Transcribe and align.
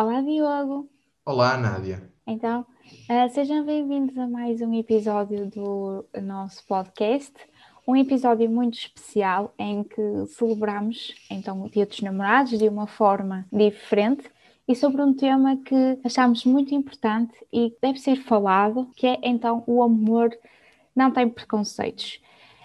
Olá, 0.00 0.22
Diogo. 0.22 0.88
Olá, 1.26 1.58
Nádia. 1.58 2.10
Então, 2.26 2.62
uh, 2.62 3.28
sejam 3.34 3.66
bem-vindos 3.66 4.16
a 4.16 4.26
mais 4.26 4.62
um 4.62 4.72
episódio 4.72 5.44
do 5.44 6.06
nosso 6.22 6.66
podcast. 6.66 7.34
Um 7.86 7.94
episódio 7.94 8.48
muito 8.48 8.78
especial 8.78 9.52
em 9.58 9.84
que 9.84 10.26
celebramos 10.28 11.14
então 11.30 11.62
o 11.62 11.68
Dia 11.68 11.84
dos 11.84 12.00
Namorados 12.00 12.58
de 12.58 12.66
uma 12.66 12.86
forma 12.86 13.46
diferente 13.52 14.24
e 14.66 14.74
sobre 14.74 15.02
um 15.02 15.12
tema 15.12 15.58
que 15.58 15.98
achamos 16.02 16.46
muito 16.46 16.74
importante 16.74 17.34
e 17.52 17.68
que 17.68 17.78
deve 17.82 17.98
ser 17.98 18.16
falado, 18.22 18.88
que 18.96 19.06
é 19.06 19.18
então 19.22 19.62
o 19.66 19.82
amor 19.82 20.34
não 20.96 21.10
tem 21.10 21.28
preconceitos. 21.28 22.22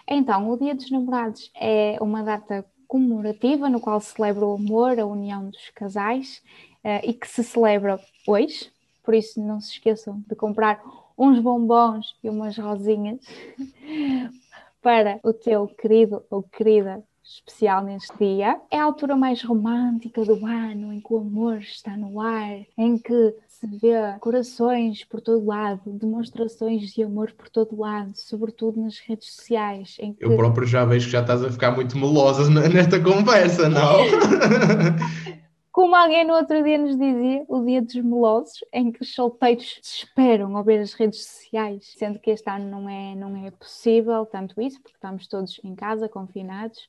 Então, 0.08 0.50
o 0.50 0.58
Dia 0.58 0.74
dos 0.74 0.90
Namorados 0.90 1.52
é 1.54 1.98
uma 2.00 2.24
data 2.24 2.66
comemorativa 2.88 3.70
no 3.70 3.82
qual 3.82 4.00
se 4.00 4.14
celebra 4.14 4.46
o 4.46 4.54
amor, 4.54 4.98
a 4.98 5.06
união 5.06 5.50
dos 5.50 5.70
casais 5.72 6.42
uh, 6.86 7.02
e 7.04 7.14
que 7.14 7.28
se 7.28 7.44
celebra 7.44 8.00
hoje. 8.28 8.70
Por 9.04 9.16
isso, 9.16 9.42
não 9.42 9.60
se 9.60 9.74
esqueçam 9.74 10.24
de 10.28 10.36
comprar 10.36 10.82
uns 11.18 11.40
bombons 11.40 12.16
e 12.24 12.30
umas 12.30 12.58
rosinhas 12.58 13.20
para 14.82 15.20
o 15.24 15.34
teu 15.34 15.68
querido 15.68 16.24
ou 16.30 16.44
querida 16.44 17.04
especial 17.24 17.84
neste 17.84 18.16
dia. 18.18 18.60
É 18.70 18.78
a 18.78 18.84
altura 18.84 19.16
mais 19.16 19.42
romântica 19.42 20.24
do 20.24 20.46
ano, 20.46 20.94
em 20.94 21.02
que 21.02 21.12
o 21.12 21.18
amor 21.18 21.58
está 21.58 21.98
no 21.98 22.22
ar, 22.22 22.60
em 22.78 22.98
que 23.00 23.36
se 23.48 23.66
vê 23.66 23.94
corações 24.20 25.04
por 25.04 25.22
todo 25.22 25.44
lado, 25.44 25.82
demonstrações 25.86 26.92
de 26.92 27.02
amor 27.02 27.32
por 27.32 27.50
todo 27.50 27.80
lado, 27.80 28.12
sobretudo 28.14 28.80
nas 28.80 29.00
redes 29.00 29.34
sociais. 29.34 29.98
Em 30.00 30.14
que... 30.14 30.24
Eu 30.24 30.36
próprio 30.36 30.68
já 30.68 30.86
vejo 30.86 31.08
que 31.08 31.14
já 31.14 31.22
estás 31.22 31.44
a 31.44 31.52
ficar 31.52 31.72
muito 31.72 31.98
melosa 31.98 32.48
nesta 32.70 33.00
conversa, 33.00 33.70
não? 33.70 34.02
Como 35.76 35.94
alguém 35.94 36.26
no 36.26 36.36
outro 36.36 36.64
dia 36.64 36.78
nos 36.78 36.98
dizia, 36.98 37.44
o 37.50 37.62
dia 37.66 37.82
dos 37.82 37.96
melosos, 37.96 38.64
em 38.72 38.94
que 38.94 39.02
os 39.02 39.14
solteiros 39.14 39.78
se 39.84 40.06
esperam 40.06 40.56
ao 40.56 40.64
ver 40.64 40.80
as 40.80 40.94
redes 40.94 41.26
sociais, 41.26 41.94
sendo 41.98 42.18
que 42.18 42.32
este 42.32 42.50
ano 42.50 42.70
não 42.70 42.88
é, 42.88 43.14
não 43.14 43.46
é 43.46 43.52
possível 43.52 44.26
tanto 44.26 44.62
isso, 44.62 44.82
porque 44.82 44.96
estamos 44.96 45.28
todos 45.28 45.60
em 45.66 45.76
casa, 45.76 46.08
confinados, 46.08 46.88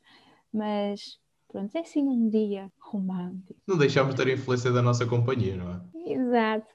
mas 0.53 1.19
pronto, 1.49 1.75
é 1.75 1.81
assim 1.81 2.07
um 2.07 2.29
dia 2.29 2.71
romântico. 2.79 3.59
Não 3.67 3.77
deixamos 3.77 4.15
de 4.15 4.23
ter 4.23 4.31
a 4.31 4.35
influência 4.35 4.71
da 4.71 4.81
nossa 4.81 5.05
companhia, 5.05 5.57
não 5.57 5.73
é? 5.73 6.13
Exato. 6.13 6.69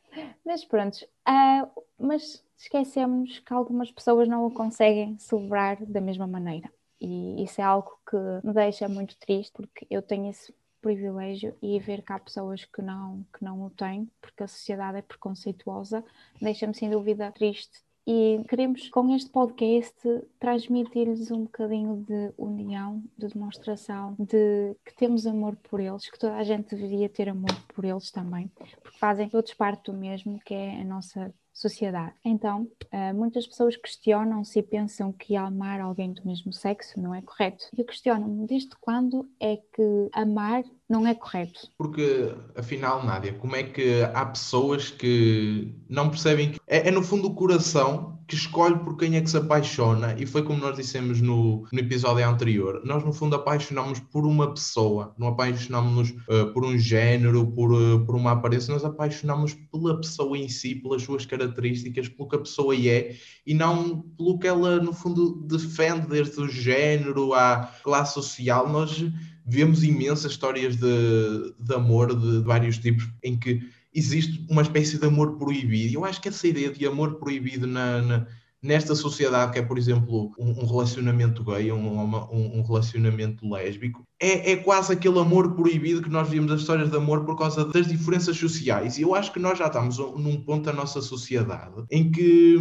Mas 0.45 0.65
pronto, 0.65 0.97
uh, 1.29 1.83
mas 1.97 2.43
esquecemos 2.57 3.39
que 3.39 3.53
algumas 3.53 3.89
pessoas 3.89 4.27
não 4.27 4.45
o 4.45 4.51
conseguem 4.51 5.17
celebrar 5.17 5.77
da 5.85 6.01
mesma 6.01 6.27
maneira. 6.27 6.69
E 6.99 7.41
isso 7.41 7.61
é 7.61 7.63
algo 7.63 7.97
que 8.05 8.17
me 8.45 8.53
deixa 8.53 8.89
muito 8.89 9.17
triste, 9.17 9.53
porque 9.53 9.87
eu 9.89 10.01
tenho 10.01 10.29
esse 10.29 10.53
privilégio 10.81 11.55
e 11.61 11.79
ver 11.79 12.01
que 12.01 12.11
há 12.11 12.19
pessoas 12.19 12.65
que 12.65 12.81
não, 12.81 13.25
que 13.33 13.43
não 13.43 13.63
o 13.63 13.69
têm, 13.69 14.09
porque 14.19 14.43
a 14.43 14.47
sociedade 14.47 14.97
é 14.97 15.01
preconceituosa, 15.01 16.03
deixa-me 16.41 16.73
sem 16.73 16.89
dúvida 16.89 17.31
triste. 17.31 17.79
E 18.05 18.43
queremos, 18.49 18.89
com 18.89 19.13
este 19.15 19.29
podcast, 19.29 19.95
transmitir-lhes 20.39 21.29
um 21.29 21.43
bocadinho 21.43 22.03
de 22.07 22.33
união, 22.35 23.03
de 23.15 23.27
demonstração, 23.27 24.15
de 24.17 24.75
que 24.83 24.95
temos 24.95 25.27
amor 25.27 25.55
por 25.57 25.79
eles, 25.79 26.09
que 26.09 26.17
toda 26.17 26.35
a 26.35 26.43
gente 26.43 26.75
deveria 26.75 27.07
ter 27.07 27.29
amor 27.29 27.53
por 27.73 27.85
eles 27.85 28.09
também, 28.09 28.47
porque 28.47 28.97
fazem 28.97 29.29
todos 29.29 29.53
parte 29.53 29.91
do 29.91 29.97
mesmo, 29.97 30.39
que 30.39 30.53
é 30.53 30.81
a 30.81 30.83
nossa 30.83 31.31
sociedade. 31.53 32.13
Então, 32.23 32.67
uh, 32.93 33.15
muitas 33.15 33.45
pessoas 33.45 33.75
questionam-se 33.75 34.59
e 34.59 34.63
pensam 34.63 35.11
que 35.11 35.35
amar 35.35 35.81
alguém 35.81 36.13
do 36.13 36.25
mesmo 36.25 36.51
sexo 36.53 36.99
não 36.99 37.13
é 37.13 37.21
correto. 37.21 37.65
Eu 37.77 37.85
questiono-me 37.85 38.47
desde 38.47 38.75
quando 38.79 39.29
é 39.39 39.57
que 39.57 40.09
amar 40.13 40.63
não 40.89 41.07
é 41.07 41.15
correto. 41.15 41.69
Porque, 41.77 42.35
afinal, 42.55 43.03
Nádia, 43.03 43.33
como 43.33 43.55
é 43.55 43.63
que 43.63 44.03
há 44.13 44.25
pessoas 44.25 44.89
que 44.89 45.73
não 45.89 46.09
percebem 46.09 46.51
que 46.51 46.59
é, 46.67 46.89
é, 46.89 46.91
no 46.91 47.01
fundo 47.01 47.29
o 47.29 47.35
coração 47.35 48.20
que 48.31 48.37
escolhe 48.37 48.79
por 48.79 48.95
quem 48.95 49.17
é 49.17 49.21
que 49.21 49.29
se 49.29 49.35
apaixona, 49.35 50.15
e 50.17 50.25
foi 50.25 50.41
como 50.41 50.61
nós 50.61 50.77
dissemos 50.77 51.19
no, 51.19 51.67
no 51.69 51.79
episódio 51.79 52.25
anterior. 52.25 52.81
Nós, 52.85 53.03
no 53.03 53.11
fundo, 53.11 53.35
apaixonamos 53.35 53.99
por 53.99 54.25
uma 54.25 54.53
pessoa, 54.53 55.13
não 55.19 55.27
apaixonamos 55.27 56.11
uh, 56.11 56.53
por 56.53 56.63
um 56.63 56.77
género, 56.77 57.45
por, 57.51 57.73
uh, 57.73 58.05
por 58.05 58.15
uma 58.15 58.31
aparência, 58.31 58.73
nós 58.73 58.85
apaixonamos 58.85 59.53
pela 59.69 59.99
pessoa 59.99 60.37
em 60.37 60.47
si, 60.47 60.75
pelas 60.75 61.03
suas 61.03 61.25
características, 61.25 62.07
pelo 62.07 62.29
que 62.29 62.37
a 62.37 62.39
pessoa 62.39 62.73
é, 62.73 63.17
e 63.45 63.53
não 63.53 64.01
pelo 64.17 64.39
que 64.39 64.47
ela, 64.47 64.77
no 64.81 64.93
fundo, 64.93 65.45
defende, 65.45 66.07
desde 66.07 66.39
o 66.39 66.47
género 66.47 67.33
à 67.33 67.69
classe 67.83 68.13
social. 68.13 68.69
Nós 68.69 69.03
vemos 69.45 69.83
imensas 69.83 70.31
histórias 70.31 70.77
de, 70.77 71.53
de 71.59 71.75
amor 71.75 72.15
de, 72.15 72.39
de 72.39 72.45
vários 72.45 72.77
tipos 72.77 73.09
em 73.21 73.37
que 73.37 73.59
existe 73.93 74.45
uma 74.49 74.61
espécie 74.61 74.97
de 74.97 75.05
amor 75.05 75.37
proibido. 75.37 75.95
Eu 75.95 76.05
acho 76.05 76.21
que 76.21 76.29
essa 76.29 76.47
ideia 76.47 76.71
de 76.71 76.85
amor 76.85 77.15
proibido 77.15 77.67
na, 77.67 78.01
na 78.01 78.27
nesta 78.61 78.93
sociedade 78.93 79.53
que 79.53 79.59
é, 79.59 79.61
por 79.61 79.77
exemplo, 79.77 80.31
um, 80.37 80.61
um 80.61 80.65
relacionamento 80.67 81.43
gay, 81.43 81.71
um, 81.71 81.99
um, 81.99 82.59
um 82.59 82.61
relacionamento 82.61 83.47
lésbico, 83.49 84.03
é, 84.19 84.51
é, 84.51 84.55
quase 84.57 84.93
aquele 84.93 85.17
amor 85.17 85.55
proibido 85.55 86.01
que 86.01 86.09
nós 86.09 86.29
vimos 86.29 86.51
as 86.51 86.61
histórias 86.61 86.91
de 86.91 86.95
amor 86.95 87.25
por 87.25 87.35
causa 87.35 87.65
das 87.65 87.87
diferenças 87.87 88.37
sociais. 88.37 88.97
E 88.97 89.01
eu 89.01 89.15
acho 89.15 89.33
que 89.33 89.39
nós 89.39 89.57
já 89.57 89.65
estamos 89.65 89.97
num 89.97 90.43
ponto 90.43 90.65
da 90.65 90.73
nossa 90.73 91.01
sociedade 91.01 91.83
em 91.89 92.11
que 92.11 92.57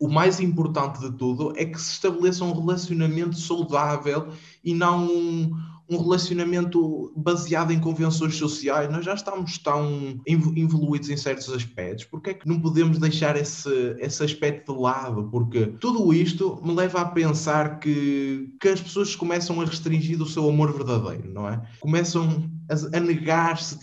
o 0.00 0.08
mais 0.08 0.40
importante 0.40 0.98
de 0.98 1.16
tudo 1.16 1.52
é 1.56 1.64
que 1.64 1.80
se 1.80 1.92
estabeleça 1.92 2.44
um 2.44 2.52
relacionamento 2.52 3.38
saudável 3.38 4.28
e 4.64 4.74
não 4.74 5.06
um 5.06 5.52
um 5.88 5.98
relacionamento 5.98 7.12
baseado 7.16 7.72
em 7.72 7.78
convenções 7.78 8.36
sociais, 8.36 8.90
nós 8.90 9.04
já 9.04 9.14
estamos 9.14 9.58
tão 9.58 10.20
evoluídos 10.26 11.10
em 11.10 11.16
certos 11.16 11.50
aspectos, 11.50 12.04
porque 12.04 12.30
é 12.30 12.34
que 12.34 12.48
não 12.48 12.60
podemos 12.60 12.98
deixar 12.98 13.36
esse, 13.36 13.96
esse 13.98 14.22
aspecto 14.22 14.72
de 14.74 14.80
lado? 14.80 15.28
Porque 15.30 15.66
tudo 15.80 16.12
isto 16.12 16.60
me 16.64 16.74
leva 16.74 17.02
a 17.02 17.04
pensar 17.04 17.78
que, 17.78 18.48
que 18.60 18.68
as 18.68 18.80
pessoas 18.80 19.14
começam 19.14 19.60
a 19.60 19.64
restringir 19.64 20.20
o 20.22 20.26
seu 20.26 20.48
amor 20.48 20.72
verdadeiro, 20.72 21.32
não 21.32 21.48
é? 21.48 21.60
Começam 21.80 22.50
a, 22.68 22.96
a 22.96 23.00
negar-se 23.00 23.78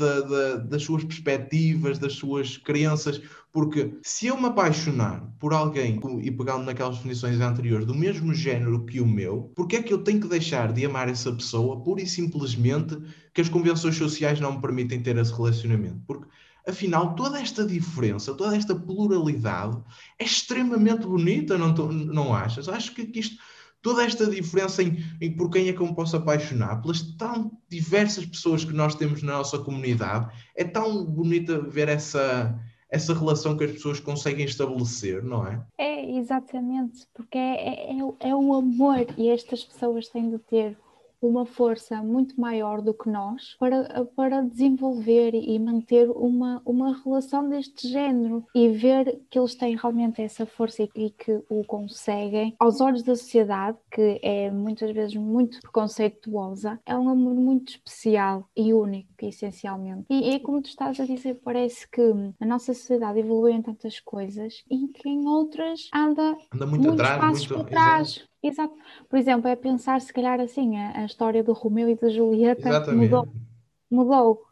das 0.68 0.84
suas 0.84 1.04
perspectivas, 1.04 2.00
das 2.00 2.14
suas 2.14 2.58
crenças, 2.58 3.22
porque 3.52 3.98
se 4.02 4.28
eu 4.28 4.40
me 4.40 4.48
apaixonar 4.48 5.30
por 5.40 5.54
alguém, 5.54 6.00
e 6.22 6.32
pegando 6.32 6.64
naquelas 6.64 6.98
definições 6.98 7.40
anteriores, 7.40 7.86
do 7.86 7.94
mesmo 7.94 8.34
género 8.34 8.86
que 8.86 9.02
o 9.02 9.08
meu, 9.08 9.52
porque 9.56 9.76
é 9.78 9.84
que 9.84 9.94
eu 9.94 10.04
tenho 10.04 10.22
que 10.22 10.28
deixar 10.28 10.72
de 10.72 10.86
amar 10.86 11.10
essa 11.10 11.32
pessoa 11.32 11.82
pura 11.84 12.02
e 12.02 12.08
simplesmente 12.08 12.98
que 13.34 13.42
as 13.42 13.50
convenções 13.50 13.96
sociais 13.96 14.40
não 14.40 14.54
me 14.54 14.62
permitem 14.62 15.02
ter 15.02 15.18
esse 15.18 15.34
relacionamento? 15.34 16.02
Porque 16.08 16.28
Afinal, 16.68 17.16
toda 17.16 17.42
esta 17.42 17.66
diferença, 17.66 18.36
toda 18.36 18.56
esta 18.56 18.76
pluralidade 18.76 19.82
é 20.20 20.24
extremamente 20.24 21.08
bonita, 21.08 21.58
não, 21.58 21.74
não 21.74 22.34
achas? 22.36 22.70
Acho 22.70 22.94
que 22.94 23.10
isto 23.20 23.36
toda 23.82 24.04
esta 24.04 24.30
diferença 24.30 24.84
em, 24.84 25.04
em, 25.20 25.36
por 25.36 25.50
quem 25.50 25.68
é 25.68 25.74
que 25.74 25.80
eu 25.80 25.88
me 25.88 25.96
posso 25.96 26.16
apaixonar, 26.16 26.82
pelas 26.82 27.02
tão 27.18 27.52
diversas 27.70 28.26
pessoas 28.26 28.64
que 28.64 28.74
nós 28.74 28.96
temos 28.96 29.24
na 29.24 29.34
nossa 29.34 29.58
comunidade, 29.60 30.32
é 30.56 30.64
tão 30.64 31.04
bonita 31.04 31.60
ver 31.60 31.90
essa, 31.90 32.58
essa 32.90 33.14
relação 33.14 33.58
que 33.58 33.64
as 33.64 33.72
pessoas 33.72 34.00
conseguem 34.00 34.46
estabelecer, 34.46 35.24
não 35.24 35.48
é? 35.48 35.62
É, 35.78 36.18
exatamente, 36.18 37.08
porque 37.14 37.38
é, 37.38 37.92
é, 37.92 38.30
é 38.30 38.36
o 38.36 38.54
amor 38.54 39.08
e 39.18 39.30
estas 39.30 39.64
pessoas 39.64 40.08
têm 40.08 40.30
de 40.30 40.38
ter 40.40 40.78
uma 41.22 41.46
força 41.46 42.02
muito 42.02 42.40
maior 42.40 42.82
do 42.82 42.94
que 42.94 43.10
nós 43.10 43.56
para, 43.60 44.06
para 44.16 44.42
desenvolver 44.42 45.34
e 45.34 45.58
manter 45.60 46.10
uma, 46.10 46.62
uma 46.66 46.98
relação 47.04 47.48
deste 47.48 47.88
género 47.88 48.46
e 48.56 48.70
ver 48.70 49.22
que 49.30 49.38
eles 49.38 49.56
têm 49.56 49.76
realmente 49.76 50.22
essa 50.22 50.46
força 50.46 50.84
e 50.96 51.10
que 51.10 51.44
o 51.50 51.64
conseguem 51.66 52.56
aos 52.60 52.82
olhos 52.82 53.04
da 53.04 53.16
sociedade, 53.16 53.78
que 53.92 54.20
é 54.24 54.50
muitas 54.52 54.92
vezes 54.92 55.16
muito 55.16 55.60
preconceituosa, 55.62 56.80
é 56.86 56.96
um 56.96 57.10
amor 57.10 57.36
muito 57.36 57.70
especial 57.70 58.50
e 58.56 58.74
único, 58.74 59.10
essencialmente. 59.22 60.06
E 60.10 60.32
é 60.32 60.40
como 60.40 60.62
tu 60.62 60.70
estás 60.70 61.00
a 61.00 61.06
dizer, 61.06 61.36
parece 61.44 61.90
que 61.90 62.02
a 62.40 62.46
nossa 62.46 62.74
sociedade 62.74 63.20
evoluiu 63.20 63.56
em 63.56 63.62
tantas 63.62 64.00
coisas 64.00 64.64
e 64.70 64.88
que 64.88 65.08
em 65.08 65.28
outras 65.28 65.90
anda, 65.94 66.36
anda 66.54 66.66
muito 66.66 66.92
atrás, 66.92 67.48
muito, 67.48 67.54
para 67.54 67.64
trás. 67.66 68.31
Exato. 68.44 68.76
Por 69.08 69.20
exemplo, 69.20 69.48
é 69.48 69.56
pensar 69.56 70.02
se 70.02 70.12
calhar 70.12 70.40
assim, 70.40 70.78
a, 70.78 71.02
a 71.02 71.06
história 71.06 71.44
do 71.44 71.54
Romeu 71.54 71.90
e 71.90 71.96
da 71.96 72.10
Julieta 72.10 72.70
Exatamente. 72.70 73.12
mudou, 73.12 73.34
mudou, 73.90 74.44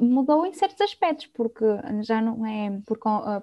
mudou 0.00 0.46
em 0.46 0.52
certos 0.52 0.80
aspectos, 0.80 1.26
porque 1.26 1.64
já 2.02 2.20
não 2.20 2.44
é 2.44 2.80
por, 2.86 2.98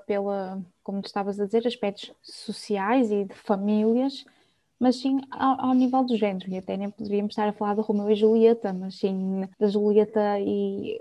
pela, 0.05 0.61
como 0.83 1.01
tu 1.01 1.07
estavas 1.07 1.39
a 1.39 1.45
dizer, 1.45 1.65
aspectos 1.65 2.13
sociais 2.21 3.11
e 3.11 3.25
de 3.25 3.33
famílias, 3.33 4.23
mas 4.79 4.97
sim 4.97 5.19
ao, 5.31 5.67
ao, 5.67 5.73
nível 5.73 6.03
do 6.03 6.15
género. 6.15 6.49
E 6.49 6.57
até 6.57 6.77
nem 6.77 6.91
poderíamos 6.91 7.31
estar 7.31 7.47
a 7.47 7.53
falar 7.53 7.73
do 7.73 7.81
Romeu 7.81 8.09
e 8.09 8.15
Julieta, 8.15 8.71
mas 8.71 8.99
sim 8.99 9.47
da 9.59 9.67
Julieta 9.67 10.39
e 10.39 10.99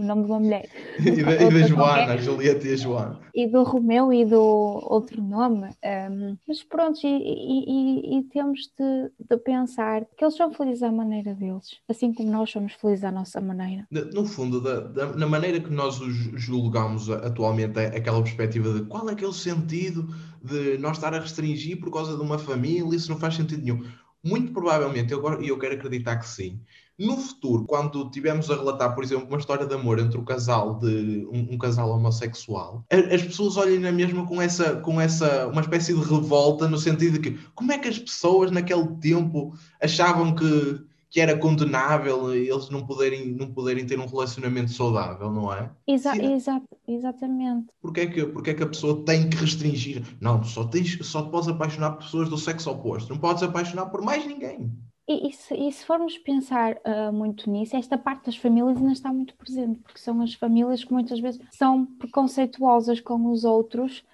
o 0.00 0.04
nome 0.04 0.24
de 0.24 0.30
uma 0.30 0.40
mulher. 0.40 0.68
e 0.98 1.22
da, 1.22 1.34
e 1.34 1.50
da 1.50 1.66
Joana, 1.66 2.12
a 2.12 2.16
Julieta 2.16 2.66
e 2.66 2.72
a 2.72 2.76
Joana. 2.76 3.20
E 3.34 3.46
do 3.46 3.62
Romeu 3.62 4.12
e 4.12 4.24
do 4.24 4.40
outro 4.40 5.22
nome. 5.22 5.68
Um, 5.84 6.36
mas 6.46 6.62
pronto, 6.62 6.98
e, 7.04 7.08
e, 7.08 8.18
e, 8.18 8.22
temos 8.24 8.70
de, 8.78 9.10
de, 9.28 9.36
pensar 9.38 10.04
que 10.16 10.24
eles 10.24 10.36
são 10.36 10.52
felizes 10.52 10.82
à 10.82 10.90
maneira 10.90 11.34
deles, 11.34 11.78
assim 11.88 12.12
como 12.12 12.30
nós 12.30 12.50
somos 12.50 12.72
felizes 12.74 13.04
à 13.04 13.12
nossa 13.12 13.40
maneira. 13.40 13.86
No 13.90 14.24
fundo, 14.24 14.60
da, 14.60 14.80
da, 14.80 15.06
na 15.14 15.26
maneira 15.26 15.60
que 15.60 15.70
nós 15.70 16.00
os 16.00 16.14
julgamos 16.40 17.10
atualmente, 17.10 17.78
é 17.78 17.86
aquela 17.96 18.22
perspectiva 18.22 18.72
de 18.72 18.84
qual 18.86 19.08
é 19.08 19.14
que 19.14 19.24
é 19.24 19.28
o 19.28 19.32
sentido 19.32 20.08
de 20.42 20.78
nós 20.78 20.96
estar 20.96 21.14
a 21.14 21.20
restringir 21.20 21.78
por 21.78 21.92
causa 21.92 22.16
de 22.16 22.22
uma 22.22 22.38
família, 22.38 22.96
isso 22.96 23.10
não 23.10 23.18
faz 23.18 23.34
sentido 23.34 23.62
nenhum. 23.62 23.84
Muito 24.24 24.52
provavelmente, 24.52 25.12
eu, 25.12 25.22
eu 25.42 25.58
quero 25.58 25.74
acreditar 25.74 26.16
que 26.16 26.28
sim. 26.28 26.60
No 26.98 27.16
futuro, 27.16 27.64
quando 27.64 28.10
tivermos 28.10 28.50
a 28.50 28.56
relatar, 28.56 28.94
por 28.94 29.04
exemplo, 29.04 29.28
uma 29.28 29.38
história 29.38 29.64
de 29.64 29.74
amor 29.74 30.00
entre 30.00 30.18
o 30.18 30.24
casal 30.24 30.78
de 30.78 31.28
um, 31.30 31.54
um, 31.54 31.58
casal 31.58 31.90
homossexual, 31.90 32.84
as 32.90 33.22
pessoas 33.22 33.56
olhem 33.56 33.78
na 33.78 33.92
mesma 33.92 34.26
com 34.26 34.42
essa, 34.42 34.76
com 34.76 35.00
essa 35.00 35.46
uma 35.46 35.60
espécie 35.60 35.94
de 35.94 36.00
revolta 36.00 36.66
no 36.66 36.76
sentido 36.76 37.18
de 37.18 37.30
que 37.30 37.38
como 37.54 37.70
é 37.70 37.78
que 37.78 37.88
as 37.88 37.98
pessoas 37.98 38.50
naquele 38.50 38.88
tempo 38.96 39.54
achavam 39.80 40.34
que 40.34 40.88
que 41.10 41.20
era 41.20 41.38
condenável 41.38 42.34
eles 42.34 42.68
não 42.68 42.84
poderem, 42.84 43.32
não 43.32 43.50
poderem 43.50 43.86
ter 43.86 43.98
um 43.98 44.06
relacionamento 44.06 44.70
saudável, 44.70 45.32
não 45.32 45.52
é? 45.52 45.70
Exa 45.86 46.14
exa 46.16 46.60
exatamente. 46.86 47.68
Porquê 47.80 48.02
é, 48.02 48.06
que, 48.06 48.26
porquê 48.26 48.50
é 48.50 48.54
que 48.54 48.62
a 48.62 48.68
pessoa 48.68 49.04
tem 49.04 49.28
que 49.28 49.36
restringir? 49.36 50.02
Não, 50.20 50.42
só, 50.44 50.64
tens, 50.64 50.98
só 51.06 51.22
te 51.22 51.30
podes 51.30 51.48
apaixonar 51.48 51.92
por 51.92 52.04
pessoas 52.04 52.28
do 52.28 52.36
sexo 52.36 52.70
oposto, 52.70 53.10
não 53.10 53.18
podes 53.18 53.42
apaixonar 53.42 53.86
por 53.86 54.02
mais 54.02 54.26
ninguém. 54.26 54.70
E, 55.08 55.28
e, 55.28 55.32
se, 55.32 55.54
e 55.54 55.72
se, 55.72 55.86
formos 55.86 56.18
pensar 56.18 56.74
uh, 56.74 57.10
muito 57.12 57.50
nisso, 57.50 57.74
esta 57.74 57.96
parte 57.96 58.26
das 58.26 58.36
famílias 58.36 58.76
ainda 58.76 58.92
está 58.92 59.10
muito 59.10 59.34
presente, 59.34 59.80
porque 59.80 59.98
são 59.98 60.20
as 60.20 60.34
famílias 60.34 60.84
que 60.84 60.92
muitas 60.92 61.18
vezes 61.18 61.40
são 61.50 61.86
preconceituosas 61.86 63.00
com 63.00 63.30
os 63.32 63.42
outros 63.42 64.04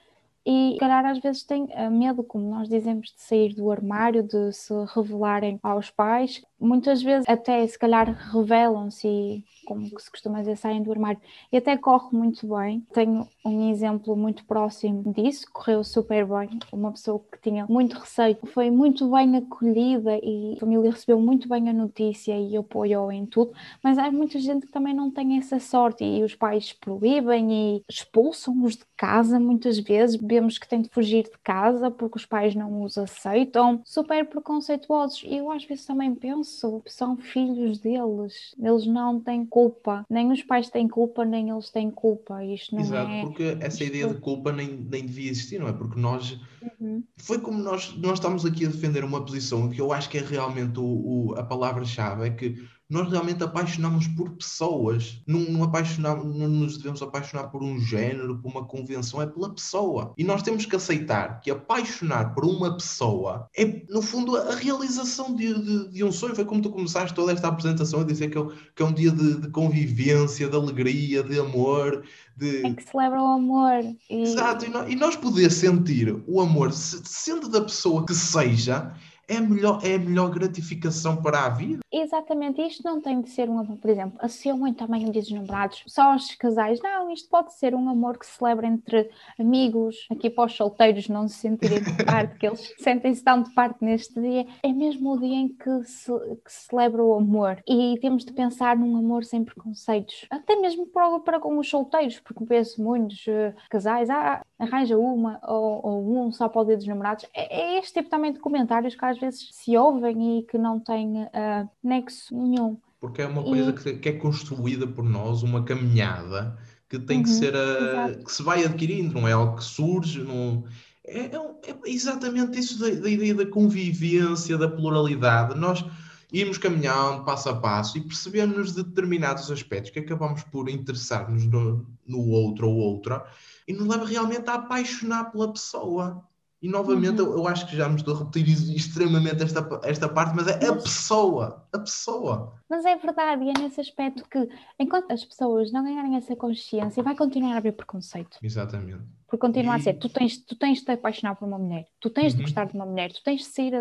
e, 0.47 0.77
calhar, 0.79 1.07
às 1.07 1.19
vezes 1.21 1.43
têm 1.43 1.65
uh, 1.65 1.91
medo, 1.91 2.23
como 2.23 2.51
nós 2.51 2.69
dizemos, 2.69 3.09
de 3.09 3.23
sair 3.23 3.55
do 3.55 3.71
armário, 3.71 4.23
de 4.23 4.53
se 4.53 4.75
revelarem 4.95 5.59
aos 5.63 5.91
pais. 5.91 6.43
Muitas 6.59 7.03
vezes, 7.03 7.29
até 7.29 7.67
se 7.67 7.79
calhar, 7.79 8.09
revelam-se 8.33 9.07
e 9.07 9.45
como 9.65 9.87
se 9.99 10.11
costuma 10.11 10.41
dizer, 10.41 10.57
saem 10.57 10.83
do 10.83 10.93
armário. 10.93 11.21
E 11.51 11.57
até 11.57 11.77
corre 11.77 12.09
muito 12.17 12.47
bem. 12.47 12.87
Tenho 12.93 13.27
um 13.45 13.71
exemplo 13.71 14.17
muito 14.17 14.45
próximo 14.45 15.13
disso, 15.13 15.47
correu 15.53 15.83
super 15.83 16.27
bem. 16.27 16.59
Uma 16.73 16.93
pessoa 16.93 17.21
que 17.33 17.41
tinha 17.41 17.67
muito 17.69 17.99
receio 17.99 18.39
foi 18.47 18.71
muito 18.71 19.11
bem 19.11 19.37
acolhida 19.37 20.19
e 20.23 20.55
a 20.57 20.61
família 20.61 20.91
recebeu 20.91 21.21
muito 21.21 21.49
bem 21.49 21.69
a 21.69 21.73
notícia 21.73 22.39
e 22.39 22.57
apoiou 22.57 23.11
em 23.11 23.27
tudo. 23.27 23.53
Mas 23.83 23.99
há 23.99 24.11
muita 24.11 24.39
gente 24.39 24.67
que 24.67 24.73
também 24.73 24.95
não 24.95 25.11
tem 25.11 25.39
essa 25.39 25.59
sorte 25.59 26.05
e 26.05 26.23
os 26.23 26.35
pais 26.35 26.73
proíbem 26.73 27.77
e 27.79 27.85
expulsam-os 27.89 28.77
de 28.77 28.85
casa 28.97 29.41
muitas 29.41 29.79
vezes. 29.79 30.17
Vemos 30.21 30.59
que 30.59 30.69
têm 30.69 30.83
de 30.83 30.89
fugir 30.91 31.25
de 31.25 31.39
casa 31.43 31.91
porque 31.91 32.19
os 32.19 32.27
pais 32.27 32.55
não 32.55 32.83
os 32.83 32.99
aceitam. 32.99 33.81
Super 33.85 34.27
preconceituosos. 34.29 35.23
E 35.25 35.37
eu 35.37 35.51
às 35.51 35.65
vezes 35.65 35.87
também 35.87 36.15
penso, 36.15 36.44
são 36.87 37.17
filhos 37.17 37.79
deles. 37.79 38.55
Eles 38.59 38.87
não 38.87 39.21
têm 39.21 39.45
culpa. 39.45 40.05
Nem 40.09 40.33
os 40.33 40.43
pais 40.43 40.69
têm 40.71 40.89
culpa, 40.89 41.25
nem 41.25 41.51
eles 41.51 41.71
têm 41.71 41.91
culpa. 41.91 42.45
Isto 42.45 42.75
não 42.75 42.83
Exato, 42.83 43.11
é... 43.11 43.23
porque 43.23 43.57
essa 43.61 43.85
ideia 43.85 44.09
de 44.09 44.21
culpa 44.21 44.53
nem, 44.53 44.69
nem 44.69 45.07
devia 45.07 45.31
existir, 45.31 45.59
não 45.59 45.69
é? 45.69 45.73
Porque 45.73 45.99
nós. 45.99 46.39
Uhum. 46.81 47.03
Foi 47.17 47.39
como 47.39 47.59
nós, 47.59 47.95
nós 47.97 48.15
estamos 48.15 48.45
aqui 48.45 48.65
a 48.65 48.69
defender 48.69 49.05
uma 49.05 49.25
posição 49.25 49.69
que 49.69 49.81
eu 49.81 49.93
acho 49.93 50.09
que 50.09 50.19
é 50.19 50.23
realmente 50.23 50.79
o, 50.79 50.85
o 50.85 51.35
a 51.37 51.43
palavra-chave: 51.43 52.27
é 52.27 52.31
que 52.31 52.57
nós 52.95 53.11
realmente 53.11 53.43
apaixonamos 53.43 54.07
por 54.07 54.31
pessoas. 54.31 55.21
Não, 55.27 55.41
não, 55.41 55.65
apaixonamos, 55.65 56.25
não 56.25 56.49
nos 56.49 56.77
devemos 56.77 57.03
apaixonar 57.03 57.49
por 57.49 57.61
um 57.61 57.81
género, 57.81 58.39
por 58.39 58.49
uma 58.49 58.65
convenção, 58.65 59.21
é 59.21 59.27
pela 59.27 59.53
pessoa. 59.53 60.15
E 60.17 60.23
nós 60.23 60.43
temos 60.43 60.65
que 60.65 60.77
aceitar 60.77 61.41
que 61.41 61.51
apaixonar 61.51 62.33
por 62.33 62.45
uma 62.45 62.73
pessoa 62.77 63.49
é, 63.57 63.83
no 63.91 64.01
fundo, 64.01 64.37
a 64.37 64.55
realização 64.55 65.35
de, 65.35 65.53
de, 65.53 65.89
de 65.91 66.05
um 66.05 66.13
sonho. 66.13 66.37
Foi 66.37 66.45
como 66.45 66.63
tu 66.63 66.71
começaste 66.71 67.13
toda 67.13 67.33
esta 67.33 67.49
apresentação 67.49 68.01
a 68.01 68.05
dizer 68.05 68.31
que 68.31 68.39
é, 68.39 68.47
que 68.77 68.83
é 68.83 68.87
um 68.87 68.93
dia 68.93 69.11
de, 69.11 69.41
de, 69.41 69.51
convivência, 69.51 70.49
de 70.49 70.57
alegria, 70.57 71.25
de 71.25 71.41
amor. 71.41 72.05
De... 72.37 72.65
É 72.65 72.75
que 72.75 72.85
celebra 72.85 73.21
o 73.21 73.27
amor. 73.27 73.81
E... 74.09 74.23
Exato, 74.23 74.67
e 74.67 74.69
nós, 74.69 74.93
e 74.93 74.95
nós 74.95 75.17
poder 75.17 75.51
sentir 75.51 76.23
o 76.29 76.41
amor, 76.41 76.73
sendo 76.73 77.49
da 77.49 77.61
pessoa 77.61 78.07
que 78.07 78.15
seja, 78.15 78.95
é 79.29 79.37
a 79.37 79.41
melhor, 79.41 79.81
é 79.85 79.95
a 79.95 79.99
melhor 79.99 80.31
gratificação 80.31 81.21
para 81.23 81.47
a 81.47 81.49
vida. 81.49 81.81
Exatamente, 81.93 82.61
isto 82.61 82.83
não 82.85 83.01
tem 83.01 83.21
de 83.21 83.31
ser 83.31 83.49
um 83.49 83.59
amor, 83.59 83.77
por 83.77 83.89
exemplo, 83.89 84.19
associam 84.21 84.59
muito 84.59 84.79
também 84.79 85.11
dias 85.11 85.31
namorados, 85.31 85.83
só 85.87 86.15
os 86.15 86.35
casais, 86.35 86.81
não, 86.83 87.11
isto 87.13 87.29
pode 87.29 87.55
ser 87.55 87.75
um 87.75 87.89
amor 87.89 88.19
que 88.19 88.27
se 88.27 88.37
celebra 88.37 88.67
entre 88.67 89.11
amigos, 89.39 90.07
aqui 90.11 90.29
para 90.29 90.47
os 90.47 90.57
solteiros 90.57 91.09
não 91.09 91.29
se 91.29 91.37
sentirem 91.37 91.83
de 91.83 92.05
parte, 92.05 92.37
que 92.37 92.47
eles 92.47 92.75
sentem-se 92.83 93.23
tão 93.23 93.43
de 93.43 93.51
parte 93.55 93.85
neste 93.85 94.21
dia, 94.21 94.47
é 94.63 94.73
mesmo 94.73 95.13
o 95.13 95.21
dia 95.21 95.37
em 95.37 95.49
que 95.49 95.85
se, 95.85 96.13
que 96.45 96.53
se 96.53 96.67
celebra 96.67 97.03
o 97.03 97.15
amor 97.15 97.63
e 97.69 97.97
temos 98.01 98.25
de 98.25 98.33
pensar 98.33 98.77
num 98.77 98.97
amor 98.97 99.25
sem 99.25 99.45
preconceitos, 99.45 100.27
até 100.31 100.57
mesmo 100.57 100.87
para, 100.87 101.21
para 101.21 101.41
com 101.41 101.59
os 101.59 101.69
solteiros, 101.69 102.19
porque 102.21 102.45
penso 102.45 102.83
muitos 102.83 103.25
uh, 103.27 103.55
casais, 103.71 104.11
ah, 104.11 104.43
arranja 104.59 104.99
uma 104.99 105.41
ou, 105.47 105.81
ou, 105.87 106.27
um 106.27 106.33
só 106.33 106.49
para 106.49 106.63
o 106.63 106.65
dia 106.65 106.77
dos 106.77 106.87
namorados, 106.87 107.25
é, 107.35 107.75
é 107.75 107.79
este 107.79 107.95
tipo 107.95 108.09
também 108.09 108.33
de 108.33 108.41
comentários 108.41 108.95
que 108.95 109.05
às 109.05 109.14
vezes 109.19 109.49
se 109.53 109.77
ouvem 109.77 110.39
e 110.39 110.43
que 110.45 110.59
não 110.59 110.81
têm 110.81 111.23
uh, 111.23 111.69
nexo 111.83 112.35
nenhum. 112.37 112.79
Porque 113.01 113.23
é 113.23 113.27
uma 113.27 113.43
coisa 113.43 113.71
e... 113.71 113.99
que, 113.99 114.09
é 114.09 114.13
construída 114.13 114.87
por 114.87 115.05
nós, 115.05 115.43
uma 115.43 115.63
caminhada 115.63 116.57
que 116.89 116.99
tem 116.99 117.19
uhum, 117.19 117.23
que 117.25 117.31
ser 117.31 117.55
a, 117.57 118.15
que 118.15 118.33
se 118.33 118.43
vai 118.43 118.65
adquirindo, 118.65 119.15
não 119.15 119.27
é 119.27 119.33
algo 119.33 119.57
que 119.57 119.65
surge, 119.65 120.23
não, 120.23 120.65
é, 121.05 121.27
é, 121.27 121.71
é 121.71 121.77
exatamente 121.87 122.59
isso 122.59 122.79
da, 122.79 122.89
da, 122.89 123.11
ideia 123.11 123.35
da 123.35 123.47
convivência, 123.47 124.57
da 124.57 124.69
pluralidade. 124.69 125.59
Nós 125.59 125.85
irmos 126.33 126.59
caminhando 126.59 127.25
passo 127.25 127.49
a 127.49 127.57
passo 127.57 127.99
e 127.99 128.01
percebemos 128.01 128.75
de 128.75 128.83
determinados 128.83 129.51
aspectos 129.51 129.91
que 129.91 129.99
acabamos 129.99 130.43
por 130.45 130.69
interessar-nos 130.69 131.45
no, 131.47 131.87
no 132.07 132.29
outro 132.29 132.69
ou 132.69 132.77
outra 132.77 133.25
e 133.69 133.73
nos 133.73 133.87
leva 133.87 134.05
realmente 134.05 134.49
a 134.49 134.55
apaixonar 134.55 135.31
pela 135.31 135.53
pessoa. 135.53 136.27
E 136.65 136.69
novamente 136.71 137.21
uhum. 137.21 137.33
eu, 137.33 137.39
eu, 137.41 137.47
acho 137.47 137.67
que 137.67 137.77
já 137.77 137.87
me 137.87 137.97
estou 137.97 138.15
a 138.17 138.19
repetir 138.21 138.75
extremamente 138.75 139.43
esta, 139.43 139.69
esta 139.85 140.09
parte, 140.09 140.35
mas 140.35 140.47
é 140.47 140.67
a 140.67 140.75
pessoa, 140.75 141.63
a 141.71 141.79
pessoa. 141.79 142.55
Mas 142.71 142.87
é 142.87 142.97
verdade, 142.97 143.45
e 143.45 143.51
é 143.51 143.53
nesse 143.53 143.83
aspecto 143.83 144.27
que 144.27 144.49
enquanto 144.79 145.11
as 145.11 145.23
pessoas 145.23 145.71
não 145.71 145.85
ganharem 145.85 146.17
essa 146.17 146.35
consciência, 146.35 147.03
vai 147.03 147.15
continuar 147.15 147.53
a 147.53 147.57
haver 147.59 147.73
preconceito. 147.73 148.39
Exatamente. 148.43 149.03
Por 149.29 149.39
continuar 149.39 149.77
e... 149.77 149.81
a 149.81 149.83
ser, 149.83 149.99
tu 149.99 150.09
tens, 150.09 150.39
tu 150.39 150.57
tens 150.57 150.79
de 150.79 150.87
te 150.87 150.93
apaixonar 150.93 151.35
por 151.35 151.47
uma 151.47 151.59
mulher, 151.59 151.87
tu 152.01 152.09
tens 152.09 152.33
uhum. 152.33 152.39
de 152.39 152.45
gostar 152.45 152.65
de 152.65 152.75
uma 152.75 152.87
mulher, 152.87 153.13
tu 153.13 153.23
tens 153.23 153.43
de 153.43 153.49
ser 153.49 153.75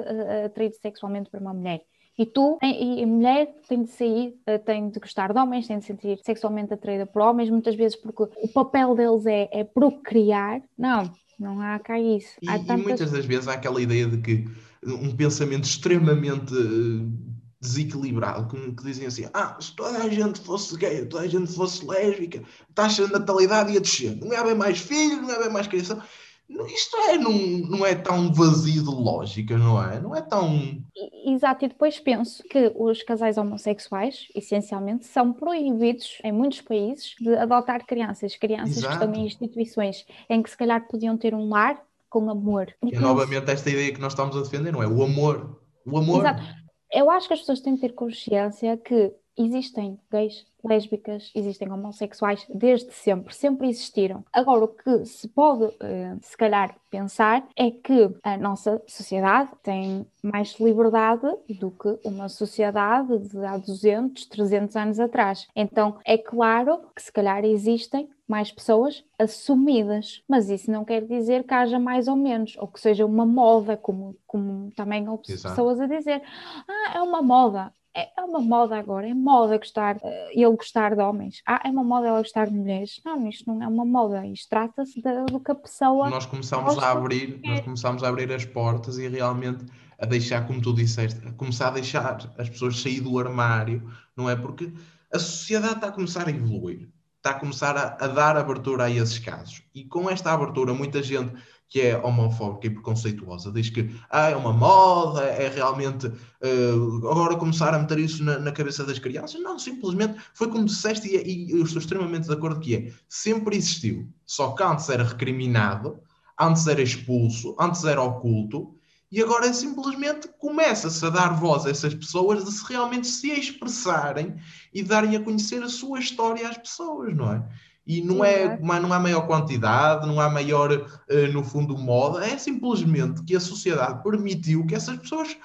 atraído 0.46 0.76
sexualmente 0.76 1.30
por 1.30 1.40
uma 1.40 1.54
mulher. 1.54 1.86
E 2.18 2.26
tu, 2.26 2.60
e 2.62 3.02
a 3.02 3.08
mulher, 3.08 3.56
tem 3.68 3.82
de 3.82 3.90
sair, 3.90 4.36
eh, 4.46 4.60
tem 4.60 4.88
de 4.88 5.00
gostar 5.00 5.34
de 5.34 5.40
homens, 5.40 5.68
tem 5.68 5.80
de 5.80 5.86
sentir 5.86 6.20
sexualmente 6.22 6.72
atraída 6.72 7.08
por 7.08 7.22
homens, 7.24 7.50
muitas 7.50 7.76
vezes 7.76 7.96
porque 7.96 8.24
o 8.24 8.48
papel 8.50 8.94
deles 8.94 9.26
é, 9.26 9.50
é 9.52 9.64
procriar. 9.64 10.62
Não, 10.78 11.12
não 11.40 11.62
há 11.62 11.80
cá 11.80 12.00
isso. 12.00 12.36
E, 12.42 12.46
tantas... 12.46 12.80
e 12.80 12.84
muitas 12.84 13.12
das 13.12 13.26
vezes 13.26 13.48
há 13.48 13.54
aquela 13.54 13.82
ideia 13.82 14.08
de 14.08 14.18
que 14.18 14.46
um 14.86 15.16
pensamento 15.16 15.66
extremamente 15.66 16.54
eh, 16.54 17.34
desequilibrado, 17.62 18.48
que, 18.48 18.72
que, 18.74 18.84
dizem 18.84 19.08
assim: 19.08 19.26
ah, 19.34 19.58
se 19.60 19.76
toda 19.76 19.98
a 20.00 20.10
gente 20.10 20.40
fosse 20.42 20.78
gay, 20.78 21.06
toda 21.06 21.24
a 21.24 21.28
gente 21.28 21.52
fosse 21.54 21.86
lésbica, 21.86 22.40
a 22.42 22.74
taxa 22.74 23.06
de 23.06 23.14
natalidade 23.14 23.72
ia 23.72 23.80
descer, 23.80 24.16
não 24.18 24.34
ia 24.34 24.42
haver 24.42 24.56
mais 24.56 24.80
filhos, 24.80 25.22
não 25.22 25.30
ia 25.30 25.36
haver 25.36 25.52
mais 25.52 25.68
criação. 25.68 26.02
Isto 26.50 26.98
é, 27.10 27.18
não, 27.18 27.32
não 27.32 27.86
é 27.86 27.96
tão 27.96 28.32
vazio 28.32 28.84
de 28.84 28.90
lógica, 28.90 29.58
não 29.58 29.82
é? 29.82 30.00
Não 30.00 30.16
é 30.16 30.22
tão. 30.22 30.84
Exato, 31.26 31.66
e 31.66 31.68
depois 31.68 32.00
penso 32.00 32.44
que 32.44 32.72
os 32.76 33.02
casais 33.02 33.38
homossexuais, 33.38 34.28
essencialmente, 34.36 35.06
são 35.06 35.34
proibidos 35.34 36.20
em 36.24 36.32
muitos 36.32 36.62
países 36.62 37.16
de 37.20 37.36
adotar 37.36 37.86
crianças, 37.86 38.36
crianças 38.36 38.78
Exato. 38.78 38.98
que 38.98 39.06
estão 39.06 39.22
em 39.22 39.26
instituições 39.26 40.06
em 40.30 40.44
que 40.44 40.50
se 40.50 40.58
calhar 40.58 40.88
podiam 40.88 41.18
ter 41.18 41.34
um 41.34 41.50
lar 41.50 41.82
com 42.10 42.30
amor. 42.30 42.74
E, 42.84 42.96
é 42.96 43.00
novamente 43.00 43.50
esta 43.50 43.70
ideia 43.70 43.94
que 43.94 44.02
nós 44.02 44.14
estamos 44.14 44.38
a 44.38 44.42
defender, 44.42 44.72
não 44.72 44.84
é? 44.84 44.88
O 44.88 45.02
amor. 45.02 45.60
O 45.86 45.98
amor. 45.98 46.20
Exato. 46.20 46.44
Eu 46.92 47.10
acho 47.10 47.28
que 47.28 47.34
as 47.34 47.40
pessoas 47.40 47.62
têm 47.62 47.76
que 47.76 47.82
ter 47.82 47.94
consciência 47.94 48.78
que 48.78 49.12
existem 49.36 50.00
gays, 50.12 50.46
lésbicas, 50.64 51.32
existem 51.36 51.72
homossexuais 51.72 52.46
desde 52.54 52.92
sempre, 52.94 53.34
sempre 53.34 53.70
existiram. 53.70 54.24
Agora, 54.32 54.66
o 54.66 54.68
que 54.68 55.06
se 55.06 55.28
pode, 55.28 55.66
uh, 55.66 56.20
se 56.22 56.38
calhar, 56.38 56.76
pensar 56.90 57.48
é 57.56 57.72
que 57.72 58.16
a 58.24 58.38
nossa 58.38 58.82
sociedade 58.88 59.50
tem 59.64 60.06
mais 60.22 60.60
liberdade 60.60 61.28
do 61.60 61.72
que 61.72 62.00
uma 62.06 62.30
sociedade 62.30 63.18
de 63.18 63.44
há 63.44 63.58
200, 63.58 64.26
300 64.28 64.76
anos 64.76 65.00
atrás. 65.00 65.48
Então, 65.56 65.98
é 66.06 66.18
claro 66.18 66.80
que 66.96 67.02
se 67.02 67.12
calhar 67.12 67.44
existem 67.44 68.10
mais 68.28 68.52
pessoas 68.52 69.04
assumidas, 69.20 70.24
mas 70.28 70.50
isso 70.50 70.72
não 70.72 70.86
quer 70.86 71.06
dizer 71.06 71.44
que 71.44 71.54
haja 71.54 71.78
mais 71.78 72.08
ou 72.08 72.16
menos, 72.16 72.56
ou 72.58 72.68
que 72.68 72.80
seja 72.80 73.06
uma 73.06 73.26
moda, 73.26 73.76
como, 73.76 74.16
como 74.26 74.72
também 74.72 75.08
houve 75.10 75.24
pessoas 75.24 75.80
a 75.80 75.88
dizer, 75.88 76.22
ah, 76.68 76.94
é 76.96 77.02
uma 77.02 77.22
moda 77.22 77.72
é, 77.96 78.10
é 78.18 78.24
uma 78.24 78.40
moda 78.40 78.78
agora, 78.78 79.08
é 79.08 79.14
moda 79.14 79.58
gostar, 79.58 79.98
uh, 79.98 80.30
ele 80.32 80.56
gostar 80.56 80.96
de 80.96 81.02
homens. 81.02 81.42
Ah, 81.46 81.62
é 81.64 81.70
uma 81.70 81.84
moda 81.84 82.08
ela 82.08 82.20
gostar 82.20 82.48
de 82.48 82.54
mulheres. 82.54 83.00
Não, 83.06 83.28
isto 83.28 83.48
não 83.48 83.62
é 83.62 83.68
uma 83.68 83.86
moda, 83.86 84.26
isto 84.26 84.50
trata-se 84.50 85.02
do 85.30 85.40
que 85.40 85.52
a 85.52 85.56
pessoa. 85.56 86.10
Nós 86.10 86.26
começámos 86.26 86.78
a 86.78 86.92
abrir, 86.92 87.40
nós 87.44 87.62
começámos 87.62 88.04
a 88.04 88.10
abrir 88.10 88.32
as 88.32 88.46
portas 88.46 88.98
e 88.98 89.08
realmente 89.08 89.66
a 90.00 90.06
deixar, 90.06 90.46
como 90.48 90.62
tu 90.62 90.74
disseste, 90.74 91.26
a 91.28 91.32
começar 91.34 91.68
a 91.68 91.72
deixar 91.72 92.18
as 92.38 92.50
pessoas 92.50 92.82
sair 92.82 93.00
do 93.00 93.18
armário, 93.20 93.88
não 94.18 94.30
é? 94.30 94.36
Porque 94.36 94.74
a 95.14 95.20
sociedade 95.20 95.76
está 95.76 95.88
a 95.90 95.92
começar 95.92 96.28
a 96.28 96.32
evoluir, 96.32 96.90
está 97.18 97.30
a 97.30 97.40
começar 97.40 97.78
a, 97.78 98.04
a 98.04 98.08
dar 98.08 98.36
abertura 98.36 98.86
a 98.86 98.90
esses 98.90 99.20
casos. 99.20 99.62
E 99.74 99.86
com 99.86 100.10
esta 100.10 100.34
abertura, 100.34 100.74
muita 100.74 101.04
gente 101.04 101.32
que 101.70 101.82
é 101.82 101.98
homofóbica 101.98 102.68
e 102.68 102.70
preconceituosa, 102.70 103.52
diz 103.52 103.70
que 103.70 103.90
ah, 104.10 104.30
é 104.30 104.36
uma 104.36 104.54
moda, 104.54 105.24
é 105.24 105.50
realmente 105.50 106.06
uh, 106.08 107.08
agora 107.10 107.36
começar 107.36 107.74
a 107.74 107.80
meter 107.80 107.98
isso 107.98 108.24
na, 108.24 108.38
na, 108.38 108.52
cabeça 108.52 108.84
das 108.84 109.00
crianças. 109.00 109.42
Não, 109.42 109.58
simplesmente 109.58 110.20
foi 110.36 110.50
como 110.50 110.66
disseste 110.66 111.08
e, 111.08 111.18
e, 111.18 111.52
eu 111.52 111.64
estou 111.64 111.80
extremamente 111.80 112.28
de 112.28 112.34
acordo 112.34 112.60
que 112.60 112.76
é, 112.76 112.94
sempre 113.10 113.58
existiu, 113.58 114.08
só 114.26 114.52
que 114.52 114.62
antes 114.62 114.88
era 114.88 115.04
recriminado, 115.04 116.00
antes 116.40 116.68
era 116.68 116.82
expulso, 116.82 117.56
antes 117.60 117.84
era 117.84 118.02
oculto, 118.02 118.76
e 119.12 119.22
agora 119.22 119.46
é 119.46 119.54
simplesmente 119.54 120.28
começa-se 120.40 121.06
a 121.06 121.10
dar 121.12 121.40
voz 121.40 121.68
a 121.68 121.70
essas 121.70 121.94
pessoas 121.94 122.44
de 122.44 122.52
se 122.52 122.66
realmente 122.68 123.06
se 123.06 123.32
expressarem 123.32 124.36
e 124.74 124.82
darem 124.82 125.16
a 125.16 125.24
conhecer 125.24 125.62
a 125.62 125.70
sua 125.70 126.00
história 126.00 126.50
às 126.50 126.58
pessoas, 126.58 127.16
não 127.16 127.32
é? 127.32 127.48
E 127.86 128.02
não, 128.02 128.24
é, 128.24 128.58
não 128.60 128.94
há 128.94 129.00
maior 129.00 129.28
quantidade, 129.28 130.08
não 130.08 130.20
há 130.20 130.30
maior, 130.30 130.72
uh, 130.72 131.34
no 131.34 131.44
fundo, 131.44 131.78
moda, 131.78 132.26
é 132.26 132.38
simplesmente 132.38 133.24
que 133.24 133.36
a 133.36 133.40
sociedade 133.40 134.02
permitiu 134.02 134.66
que 134.66 134.74
essas 134.74 134.98
pessoas 134.98 135.36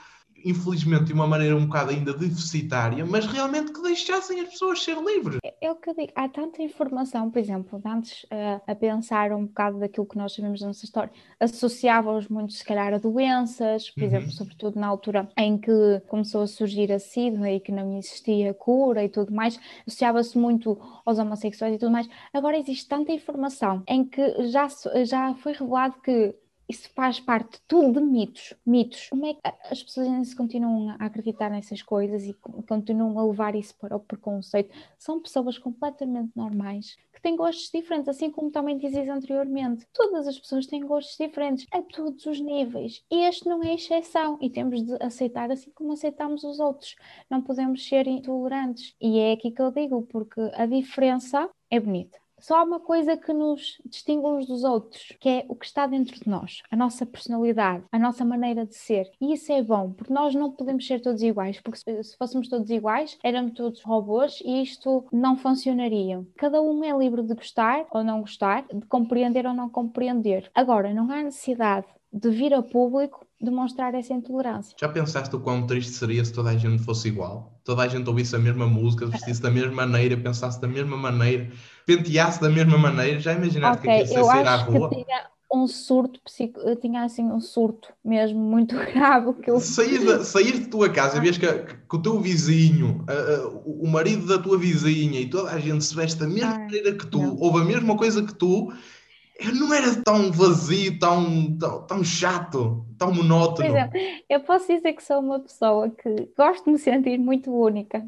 infelizmente 0.45 1.05
de 1.05 1.13
uma 1.13 1.27
maneira 1.27 1.57
um 1.57 1.67
bocado 1.67 1.91
ainda 1.91 2.13
deficitária, 2.13 3.05
mas 3.05 3.27
realmente 3.27 3.73
que 3.73 3.83
deixassem 3.83 4.41
as 4.41 4.49
pessoas 4.49 4.83
ser 4.83 4.97
livres. 4.97 5.39
É, 5.45 5.55
é 5.61 5.71
o 5.71 5.77
que 5.77 5.91
eu 5.91 5.95
digo, 5.95 6.13
há 6.15 6.29
tanta 6.29 6.63
informação, 6.63 7.31
por 7.31 7.39
exemplo, 7.39 7.81
antes 7.85 8.25
uh, 8.25 8.61
a 8.67 8.75
pensar 8.75 9.33
um 9.33 9.47
bocado 9.47 9.79
daquilo 9.79 10.07
que 10.07 10.17
nós 10.17 10.35
sabemos 10.35 10.61
da 10.61 10.67
nossa 10.67 10.85
história, 10.85 11.13
associávamos 11.41 12.29
muito 12.29 12.53
se 12.53 12.65
calhar 12.65 12.93
a 12.93 12.99
doenças, 12.99 13.91
por 13.91 14.03
uhum. 14.03 14.07
exemplo, 14.07 14.31
sobretudo 14.33 14.79
na 14.79 14.87
altura 14.87 15.29
em 15.37 15.59
que 15.59 16.03
começou 16.09 16.43
a 16.43 16.47
surgir 16.47 16.93
a 16.93 16.99
SIDA 16.99 17.51
e 17.51 17.61
que 17.61 17.73
não 17.73 17.99
existia 17.99 18.55
cura 18.55 19.05
e 19.05 19.09
tudo 19.09 19.33
mais, 19.33 19.59
associava-se 19.87 20.37
muito 20.39 20.79
aos 21.05 21.19
homossexuais 21.19 21.75
e 21.75 21.79
tudo 21.79 21.93
mais. 21.93 22.09
Agora 22.33 22.59
existe 22.59 22.89
tanta 22.89 23.13
informação 23.13 23.83
em 23.87 24.05
que 24.05 24.49
já, 24.49 24.69
já 25.05 25.35
foi 25.35 25.53
revelado 25.53 25.97
que 26.03 26.35
isso 26.69 26.91
faz 26.95 27.19
parte 27.19 27.61
tudo 27.67 28.01
de 28.01 28.07
mitos. 28.07 28.55
Mitos. 28.65 29.09
Como 29.09 29.25
é 29.27 29.35
que 29.35 29.41
as 29.71 29.83
pessoas 29.83 30.07
ainda 30.07 30.25
se 30.25 30.37
continuam 30.37 30.91
a 30.91 31.07
acreditar 31.07 31.51
nessas 31.51 31.83
coisas 31.83 32.25
e 32.25 32.35
continuam 32.69 33.19
a 33.19 33.25
levar 33.25 33.55
isso 33.55 33.75
para 33.79 33.97
o 33.97 34.01
preconceito? 34.01 34.75
São 34.99 35.21
pessoas 35.21 35.57
completamente 35.59 36.31
normais 36.37 36.97
que 37.13 37.23
têm 37.23 37.37
gostos 37.37 37.71
diferentes, 37.73 38.09
assim 38.09 38.31
como 38.31 38.51
também 38.51 38.77
dizes 38.77 39.09
anteriormente. 39.09 39.87
Todas 39.93 40.29
as 40.29 40.39
pessoas 40.39 40.67
têm 40.67 40.87
gostos 40.87 41.17
diferentes 41.17 41.67
a 41.73 41.83
todos 41.83 42.27
os 42.27 42.41
níveis. 42.41 43.03
E 43.11 43.25
este 43.25 43.49
não 43.49 43.63
é 43.63 43.75
exceção 43.75 44.39
e 44.41 44.51
temos 44.51 44.85
de 44.85 44.95
aceitar 45.03 45.51
assim 45.51 45.71
como 45.75 45.93
aceitamos 45.93 46.45
os 46.45 46.61
outros. 46.61 46.95
Não 47.31 47.43
podemos 47.43 47.87
ser 47.87 48.07
intolerantes. 48.07 48.95
E 49.01 49.19
é 49.19 49.33
aqui 49.33 49.51
que 49.51 49.63
eu 49.63 49.73
digo, 49.73 50.03
porque 50.03 50.41
a 50.55 50.67
diferença 50.67 51.51
é 51.71 51.81
bonita 51.81 52.19
só 52.41 52.59
há 52.59 52.63
uma 52.63 52.81
coisa 52.81 53.17
que 53.17 53.33
nos 53.33 53.81
distingue 53.85 54.27
uns 54.27 54.47
dos 54.47 54.65
outros, 54.65 55.13
que 55.21 55.29
é 55.29 55.47
o 55.49 55.55
que 55.55 55.67
está 55.67 55.87
dentro 55.87 56.19
de 56.19 56.29
nós, 56.29 56.63
a 56.71 56.77
nossa 56.77 57.05
personalidade, 57.05 57.85
a 57.91 57.99
nossa 57.99 58.25
maneira 58.25 58.67
de 58.67 58.75
ser. 58.75 59.11
E 59.21 59.33
isso 59.33 59.53
é 59.53 59.63
bom, 59.63 59.93
porque 59.93 60.13
nós 60.13 60.35
não 60.35 60.51
podemos 60.51 60.87
ser 60.87 61.01
todos 61.01 61.23
iguais, 61.23 61.61
porque 61.61 61.79
se 61.79 62.17
fôssemos 62.17 62.49
todos 62.49 62.71
iguais, 62.71 63.19
éramos 63.23 63.53
todos 63.53 63.83
robôs 63.83 64.41
e 64.45 64.63
isto 64.63 65.05
não 65.13 65.37
funcionaria. 65.37 66.25
Cada 66.37 66.61
um 66.63 66.85
é 66.85 66.97
livre 66.97 67.23
de 67.23 67.35
gostar 67.35 67.87
ou 67.91 68.03
não 68.03 68.21
gostar, 68.21 68.65
de 68.73 68.87
compreender 68.87 69.47
ou 69.47 69.55
não 69.55 69.69
compreender. 69.69 70.51
Agora, 70.55 70.93
não 70.93 71.11
há 71.11 71.23
necessidade 71.23 71.87
de 72.13 72.31
vir 72.31 72.55
a 72.55 72.63
público 72.63 73.28
demonstrar 73.41 73.95
essa 73.95 74.13
intolerância. 74.13 74.77
Já 74.79 74.89
pensaste 74.89 75.35
o 75.35 75.41
quão 75.41 75.67
triste 75.67 75.93
seria 75.93 76.25
se 76.25 76.33
toda 76.33 76.51
a 76.51 76.57
gente 76.57 76.83
fosse 76.83 77.09
igual? 77.09 77.59
Toda 77.65 77.83
a 77.83 77.89
gente 77.89 78.09
ouvisse 78.09 78.35
a 78.35 78.39
mesma 78.39 78.67
música, 78.67 79.07
vestisse 79.07 79.41
da 79.41 79.51
mesma 79.51 79.73
maneira, 79.73 80.17
pensasse 80.17 80.61
da 80.61 80.67
mesma 80.67 80.97
maneira, 80.97 81.49
penteasse 81.87 82.41
da 82.41 82.49
mesma 82.49 82.77
maneira? 82.77 83.21
Já 83.21 83.35
imaginaste 83.35 83.87
okay, 83.87 83.99
que 83.99 84.05
aquilo 84.05 84.19
ia 84.19 84.25
sair 84.25 84.47
à 84.47 84.57
rua? 84.57 84.91
tinha 84.91 85.27
um 85.53 85.67
surto 85.67 86.21
psico... 86.23 86.61
eu 86.61 86.77
tinha 86.77 87.03
assim 87.05 87.25
um 87.25 87.41
surto 87.41 87.89
mesmo 88.05 88.39
muito 88.39 88.77
grave 88.93 89.33
que 89.35 89.51
eu... 89.51 89.59
sair, 89.61 89.99
de, 89.99 90.25
sair 90.25 90.53
de 90.61 90.67
tua 90.67 90.91
casa 90.91 91.17
e 91.17 91.21
vês 91.21 91.39
que, 91.39 91.47
que, 91.47 91.97
o 91.97 92.03
teu 92.03 92.21
vizinho 92.21 93.05
uh, 93.09 93.49
uh, 93.49 93.85
o 93.85 93.89
marido 93.89 94.27
da 94.27 94.39
tua 94.39 94.59
vizinha 94.59 95.21
e 95.21 95.31
toda 95.31 95.51
a 95.51 95.59
gente 95.59 95.85
se 95.85 95.95
veste 95.95 96.19
da 96.19 96.27
mesma 96.27 96.53
Ai, 96.53 96.59
maneira 96.65 96.93
que 96.93 97.07
tu, 97.07 97.19
não. 97.19 97.37
ouve 97.37 97.61
a 97.61 97.65
mesma 97.65 97.97
coisa 97.97 98.23
que 98.23 98.35
tu 98.35 98.73
não 99.55 99.73
era 99.73 99.95
tão 100.03 100.33
vazio, 100.33 100.99
tão, 100.99 101.57
tão, 101.57 101.83
tão 101.87 102.05
chato, 102.05 102.85
tão 102.99 103.15
monótono. 103.15 103.57
Por 103.57 103.65
exemplo, 103.65 104.01
eu 104.29 104.41
posso 104.41 104.67
dizer 104.67 104.93
que 104.93 105.03
sou 105.03 105.21
uma 105.21 105.39
pessoa 105.39 105.91
que 105.91 106.29
gosto 106.37 106.65
de 106.65 106.73
me 106.73 106.79
sentir 106.79 107.19
muito 107.19 107.51
única. 107.51 108.01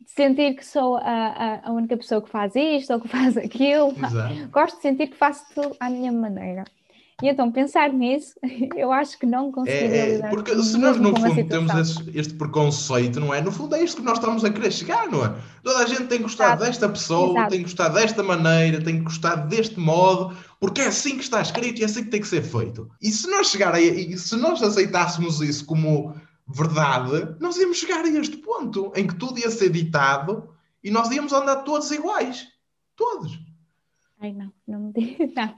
De 0.00 0.10
sentir 0.10 0.54
que 0.54 0.64
sou 0.64 0.96
a, 0.96 1.02
a, 1.02 1.68
a 1.68 1.72
única 1.72 1.96
pessoa 1.96 2.20
que 2.20 2.28
faz 2.28 2.54
isto 2.56 2.92
ou 2.92 3.00
que 3.00 3.08
faz 3.08 3.36
aquilo. 3.36 3.94
Exato. 3.96 4.48
Gosto 4.50 4.76
de 4.76 4.82
sentir 4.82 5.06
que 5.08 5.16
faço 5.16 5.44
tudo 5.54 5.76
à 5.78 5.88
minha 5.88 6.12
maneira. 6.12 6.64
E 7.22 7.28
então, 7.28 7.50
pensar 7.50 7.90
nisso, 7.92 8.34
eu 8.76 8.92
acho 8.92 9.18
que 9.18 9.24
não 9.24 9.50
conseguiria 9.50 9.96
é, 9.96 10.14
lidar 10.16 10.28
Porque 10.28 10.54
se 10.62 10.76
nós, 10.76 10.98
no 10.98 11.16
fundo, 11.16 11.48
temos 11.48 11.74
esse, 11.74 12.18
este 12.18 12.34
preconceito, 12.34 13.18
não 13.18 13.32
é? 13.32 13.40
No 13.40 13.50
fundo, 13.50 13.74
é 13.74 13.82
isto 13.82 13.98
que 13.98 14.06
nós 14.06 14.18
estamos 14.18 14.44
a 14.44 14.50
querer 14.50 14.70
chegar, 14.70 15.08
não 15.08 15.24
é? 15.24 15.34
Toda 15.62 15.78
a 15.78 15.86
gente 15.86 16.04
tem 16.04 16.18
que 16.18 16.24
gostar 16.24 16.48
Exato. 16.48 16.64
desta 16.64 16.88
pessoa, 16.90 17.30
Exato. 17.30 17.50
tem 17.50 17.58
que 17.60 17.64
gostar 17.64 17.88
desta 17.88 18.22
maneira, 18.22 18.84
tem 18.84 18.98
que 18.98 19.04
gostar 19.04 19.36
deste 19.36 19.80
modo, 19.80 20.36
porque 20.60 20.82
é 20.82 20.88
assim 20.88 21.16
que 21.16 21.24
está 21.24 21.40
escrito 21.40 21.80
e 21.80 21.82
é 21.82 21.86
assim 21.86 22.04
que 22.04 22.10
tem 22.10 22.20
que 22.20 22.28
ser 22.28 22.42
feito. 22.42 22.90
E 23.00 23.10
se 23.10 23.26
nós 23.30 23.48
chegar 23.48 23.74
a, 23.74 23.80
e 23.80 24.16
se 24.18 24.36
nós 24.36 24.62
aceitássemos 24.62 25.40
isso 25.40 25.64
como 25.64 26.14
verdade, 26.46 27.34
nós 27.40 27.56
íamos 27.56 27.78
chegar 27.78 28.04
a 28.04 28.08
este 28.08 28.36
ponto 28.36 28.92
em 28.94 29.06
que 29.06 29.14
tudo 29.14 29.38
ia 29.38 29.50
ser 29.50 29.70
ditado 29.70 30.50
e 30.84 30.90
nós 30.90 31.10
íamos 31.10 31.32
andar 31.32 31.56
todos 31.56 31.90
iguais. 31.90 32.46
Todos. 32.94 33.38
Ai, 34.20 34.32
não, 34.32 34.52
não 34.66 34.80
me 34.80 34.92
diga, 34.96 35.26
não. 35.36 35.54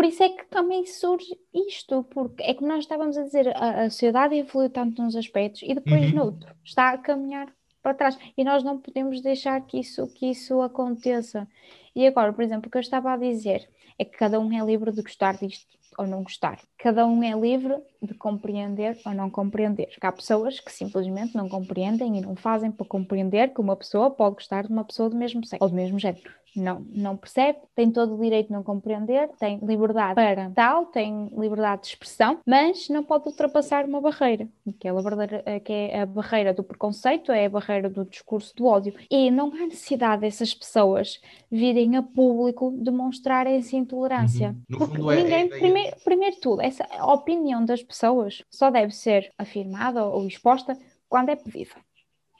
Por 0.00 0.06
isso, 0.06 0.22
é 0.22 0.30
que, 0.30 0.38
que, 0.38 0.46
também 0.46 0.86
surge 0.86 1.38
isto, 1.52 2.02
porque 2.04 2.42
é 2.42 2.54
como 2.54 2.68
nós 2.68 2.84
estávamos 2.84 3.18
a 3.18 3.22
dizer, 3.22 3.54
a, 3.54 3.82
a 3.82 3.90
sociedade 3.90 4.34
evoluiu 4.34 4.70
tanto 4.70 5.02
nos 5.02 5.14
aspectos 5.14 5.60
e 5.62 5.74
depois 5.74 6.06
uhum. 6.06 6.16
noutro, 6.16 6.50
está 6.64 6.88
a 6.88 6.96
caminhar 6.96 7.52
para 7.82 7.92
trás. 7.92 8.18
E 8.34 8.42
nós 8.42 8.64
não 8.64 8.78
podemos 8.78 9.20
deixar 9.20 9.60
que 9.60 9.78
isso, 9.78 10.06
que 10.06 10.30
isso 10.30 10.62
aconteça. 10.62 11.46
E 11.94 12.06
agora, 12.06 12.32
por 12.32 12.42
exemplo, 12.42 12.68
o 12.68 12.70
que 12.70 12.78
eu 12.78 12.80
estava 12.80 13.12
a 13.12 13.16
dizer 13.18 13.68
é 13.98 14.04
que 14.06 14.16
cada 14.16 14.40
um 14.40 14.50
é 14.58 14.64
livre 14.64 14.90
de 14.90 15.02
gostar 15.02 15.36
disto 15.36 15.66
ou 15.98 16.06
não 16.06 16.22
gostar. 16.22 16.58
Cada 16.78 17.06
um 17.06 17.22
é 17.22 17.38
livre 17.38 17.76
de 18.00 18.14
compreender 18.14 18.98
ou 19.04 19.12
não 19.12 19.28
compreender. 19.28 19.90
Há 20.00 20.12
pessoas 20.12 20.60
que 20.60 20.72
simplesmente 20.72 21.36
não 21.36 21.46
compreendem 21.46 22.16
e 22.16 22.22
não 22.22 22.34
fazem 22.34 22.70
para 22.70 22.86
compreender 22.86 23.52
que 23.52 23.60
uma 23.60 23.76
pessoa 23.76 24.10
pode 24.10 24.36
gostar 24.36 24.66
de 24.66 24.72
uma 24.72 24.82
pessoa 24.82 25.10
do 25.10 25.16
mesmo 25.16 25.44
sexo 25.44 25.62
ou 25.62 25.68
do 25.68 25.76
mesmo 25.76 25.98
género 25.98 26.39
não, 26.56 26.84
não 26.90 27.16
percebe, 27.16 27.58
tem 27.74 27.90
todo 27.90 28.14
o 28.14 28.20
direito 28.20 28.48
de 28.48 28.52
não 28.52 28.62
compreender, 28.62 29.28
tem 29.38 29.58
liberdade 29.62 30.14
para 30.14 30.50
tal, 30.50 30.86
tem 30.86 31.30
liberdade 31.36 31.82
de 31.82 31.88
expressão, 31.88 32.38
mas 32.46 32.88
não 32.88 33.04
pode 33.04 33.28
ultrapassar 33.28 33.84
uma 33.84 34.00
barreira, 34.00 34.48
que 34.78 34.88
é 34.88 34.90
a 34.90 34.94
barreira, 34.94 35.60
que 35.60 35.72
é 35.72 36.00
a 36.00 36.06
barreira 36.06 36.54
do 36.54 36.64
preconceito, 36.64 37.32
é 37.32 37.46
a 37.46 37.50
barreira 37.50 37.88
do 37.88 38.04
discurso 38.04 38.54
do 38.56 38.66
ódio. 38.66 38.94
E 39.10 39.30
não 39.30 39.48
há 39.48 39.66
necessidade 39.66 40.22
dessas 40.22 40.54
pessoas 40.54 41.20
virem 41.50 41.96
a 41.96 42.02
público 42.02 42.72
demonstrarem 42.78 43.56
essa 43.56 43.76
intolerância. 43.76 44.54
Uhum. 44.70 44.78
Porque 44.78 44.98
ninguém, 44.98 45.32
é, 45.32 45.44
é, 45.44 45.48
primeiro, 45.48 45.96
primeiro 46.04 46.36
tudo, 46.40 46.62
essa 46.62 46.84
opinião 47.04 47.64
das 47.64 47.82
pessoas 47.82 48.42
só 48.50 48.70
deve 48.70 48.94
ser 48.94 49.32
afirmada 49.38 50.04
ou 50.04 50.26
exposta 50.26 50.76
quando 51.08 51.30
é 51.30 51.36
pedida. 51.36 51.74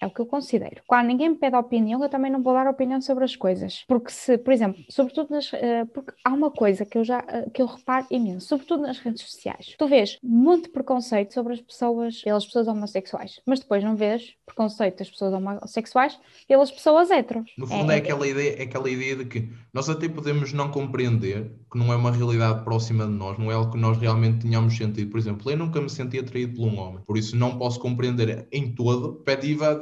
É 0.00 0.06
o 0.06 0.10
que 0.10 0.20
eu 0.20 0.26
considero. 0.26 0.82
Quando 0.86 1.06
ninguém 1.06 1.28
me 1.28 1.36
pede 1.36 1.56
opinião, 1.56 2.02
eu 2.02 2.08
também 2.08 2.30
não 2.30 2.42
vou 2.42 2.54
dar 2.54 2.66
opinião 2.66 3.00
sobre 3.02 3.24
as 3.24 3.36
coisas. 3.36 3.84
Porque 3.86 4.10
se, 4.10 4.38
por 4.38 4.52
exemplo, 4.52 4.82
sobretudo 4.88 5.28
nas. 5.30 5.52
Uh, 5.52 5.86
porque 5.92 6.12
há 6.24 6.30
uma 6.30 6.50
coisa 6.50 6.86
que 6.86 6.96
eu 6.96 7.04
já 7.04 7.20
uh, 7.20 7.50
que 7.50 7.60
eu 7.60 7.66
reparo 7.66 8.06
imenso, 8.10 8.46
sobretudo 8.46 8.82
nas 8.82 8.98
redes 8.98 9.22
sociais. 9.22 9.74
Tu 9.78 9.86
vês 9.86 10.18
muito 10.22 10.70
preconceito 10.70 11.34
sobre 11.34 11.52
as 11.52 11.60
pessoas, 11.60 12.22
pelas 12.22 12.46
pessoas 12.46 12.66
homossexuais, 12.66 13.40
mas 13.44 13.60
depois 13.60 13.84
não 13.84 13.94
vês 13.94 14.34
preconceito 14.46 14.98
das 14.98 15.10
pessoas 15.10 15.34
homossexuais 15.34 16.18
pelas 16.48 16.70
pessoas 16.70 17.10
heteros. 17.10 17.50
No 17.58 17.66
fundo 17.66 17.92
é, 17.92 17.96
é, 17.96 17.98
é 17.98 18.00
aquela 18.00 18.26
ideia, 18.26 18.56
é 18.58 18.62
aquela 18.62 18.90
ideia 18.90 19.16
de 19.16 19.24
que 19.26 19.50
nós 19.72 19.88
até 19.90 20.08
podemos 20.08 20.52
não 20.52 20.70
compreender 20.70 21.52
que 21.70 21.78
não 21.78 21.92
é 21.92 21.96
uma 21.96 22.10
realidade 22.10 22.64
próxima 22.64 23.06
de 23.06 23.12
nós, 23.12 23.38
não 23.38 23.50
é 23.50 23.54
algo 23.54 23.72
que 23.72 23.78
nós 23.78 23.98
realmente 23.98 24.40
tenhamos 24.40 24.76
sentido. 24.76 25.10
Por 25.10 25.18
exemplo, 25.18 25.50
eu 25.50 25.56
nunca 25.56 25.80
me 25.80 25.90
senti 25.90 26.18
atraído 26.18 26.56
por 26.56 26.66
um 26.66 26.78
homem, 26.78 27.02
por 27.06 27.18
isso 27.18 27.36
não 27.36 27.58
posso 27.58 27.78
compreender 27.78 28.48
em 28.50 28.74
todo 28.74 29.20
a 29.20 29.24
perspectiva 29.24 29.74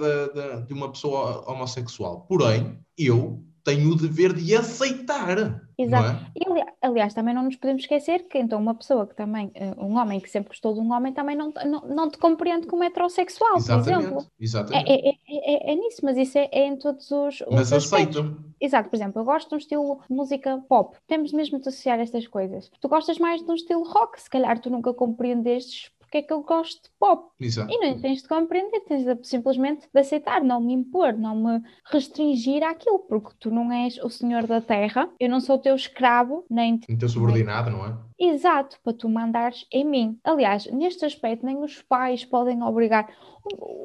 de, 0.67 0.73
uma 0.73 0.91
pessoa 0.91 1.45
homossexual. 1.51 2.27
Porém, 2.29 2.79
eu 2.97 3.43
tenho 3.65 3.91
o 3.91 3.97
dever 3.97 4.33
de 4.33 4.55
aceitar 4.55 5.63
Exato. 5.77 6.25
é? 6.25 6.33
E, 6.35 6.51
ali- 6.51 6.71
aliás, 6.83 7.15
também 7.15 7.35
não 7.35 7.45
nos 7.45 7.55
podemos 7.57 7.83
esquecer 7.83 8.27
que 8.27 8.39
então 8.39 8.59
uma 8.59 8.75
pessoa 8.75 9.07
que 9.07 9.15
também, 9.15 9.51
eh, 9.55 9.75
um 9.79 9.97
homem 9.97 10.19
que 10.19 10.29
sempre 10.29 10.49
gostou 10.49 10.75
de 10.75 10.81
um 10.81 10.93
homem, 10.93 11.13
também 11.13 11.37
não, 11.37 11.53
não, 11.67 11.81
não 11.83 12.11
te 12.11 12.19
compreende 12.19 12.67
como 12.67 12.83
heterossexual, 12.83 13.53
por 13.53 13.61
exemplo. 13.61 14.27
Exatamente, 14.41 14.81
É, 14.81 14.85
exatamente. 14.85 14.91
é, 14.91 15.09
é, 15.11 15.15
é, 15.29 15.73
é 15.73 15.75
nisso, 15.77 16.01
mas 16.03 16.17
isso 16.17 16.37
é, 16.37 16.49
é 16.51 16.67
em 16.67 16.77
todos 16.77 17.11
os, 17.11 17.41
os 17.43 17.47
Mas 17.55 17.73
aceitam. 17.73 18.37
Exato, 18.61 18.89
por 18.89 18.97
exemplo, 18.97 19.21
eu 19.21 19.25
gosto 19.25 19.49
de 19.51 19.55
um 19.55 19.59
estilo 19.59 20.01
de 20.09 20.17
música 20.17 20.59
pop. 20.69 20.97
Temos 21.07 21.33
mesmo 21.33 21.61
de 21.61 21.69
associar 21.69 22.01
estas 22.01 22.27
coisas. 22.27 22.71
Tu 22.81 22.89
gostas 22.89 23.19
mais 23.19 23.41
de 23.45 23.49
um 23.51 23.55
estilo 23.55 23.85
rock, 23.85 24.21
se 24.21 24.29
calhar 24.29 24.59
tu 24.59 24.69
nunca 24.71 24.93
compreendestes 24.93 25.93
porque 26.09 26.19
é 26.19 26.23
que 26.23 26.33
eu 26.33 26.43
gosto 26.43 26.83
de 26.83 26.91
pop. 26.99 27.31
Exato. 27.39 27.71
E 27.71 27.79
não 27.79 28.01
tens 28.01 28.23
de 28.23 28.29
compreender, 28.29 28.81
tens 28.81 29.05
de, 29.05 29.29
simplesmente 29.29 29.87
de 29.93 30.01
aceitar, 30.01 30.43
não 30.43 30.61
me 30.61 30.73
impor, 30.73 31.13
não 31.13 31.37
me 31.37 31.63
restringir 31.93 32.63
àquilo, 32.65 33.01
porque 33.01 33.35
tu 33.39 33.51
não 33.51 33.71
és 33.71 33.99
o 33.99 34.09
senhor 34.09 34.47
da 34.47 34.61
terra, 34.61 35.11
eu 35.21 35.29
não 35.29 35.39
sou 35.39 35.57
o 35.57 35.61
teu 35.61 35.77
escravo, 35.77 36.45
nem 36.51 36.81
Então 36.89 37.09
subordinado, 37.09 37.71
não 37.71 37.87
é? 37.87 37.95
Exato, 38.19 38.79
para 38.83 38.95
tu 38.95 39.09
mandares 39.09 39.67
em 39.71 39.85
mim. 39.85 40.19
Aliás, 40.25 40.67
neste 40.73 41.05
aspecto, 41.05 41.45
nem 41.45 41.63
os 41.63 41.83
pais 41.83 42.25
podem 42.25 42.63
obrigar. 42.63 43.07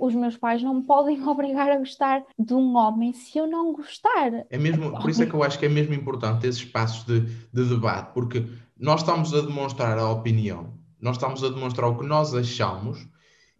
Os 0.02 0.16
meus 0.16 0.38
pais 0.38 0.64
não 0.64 0.76
me 0.76 0.84
podem 0.84 1.22
obrigar 1.28 1.70
a 1.70 1.78
gostar 1.78 2.24
de 2.40 2.54
um 2.54 2.76
homem 2.78 3.12
se 3.12 3.38
eu 3.38 3.46
não 3.46 3.74
gostar. 3.74 4.46
É 4.50 4.58
mesmo, 4.58 4.92
por 5.00 5.10
isso 5.10 5.22
é 5.22 5.26
que 5.26 5.34
eu 5.34 5.44
acho 5.44 5.60
que 5.60 5.66
é 5.66 5.70
mesmo 5.70 5.94
importante 5.94 6.48
esses 6.48 6.62
espaços 6.62 7.06
de, 7.06 7.20
de 7.22 7.70
debate, 7.70 8.14
porque 8.14 8.48
nós 8.80 9.02
estamos 9.02 9.34
a 9.34 9.42
demonstrar 9.42 10.00
a 10.00 10.10
opinião, 10.10 10.74
nós 11.04 11.18
estamos 11.18 11.44
a 11.44 11.50
demonstrar 11.50 11.90
o 11.90 11.98
que 11.98 12.06
nós 12.06 12.34
achamos 12.34 13.06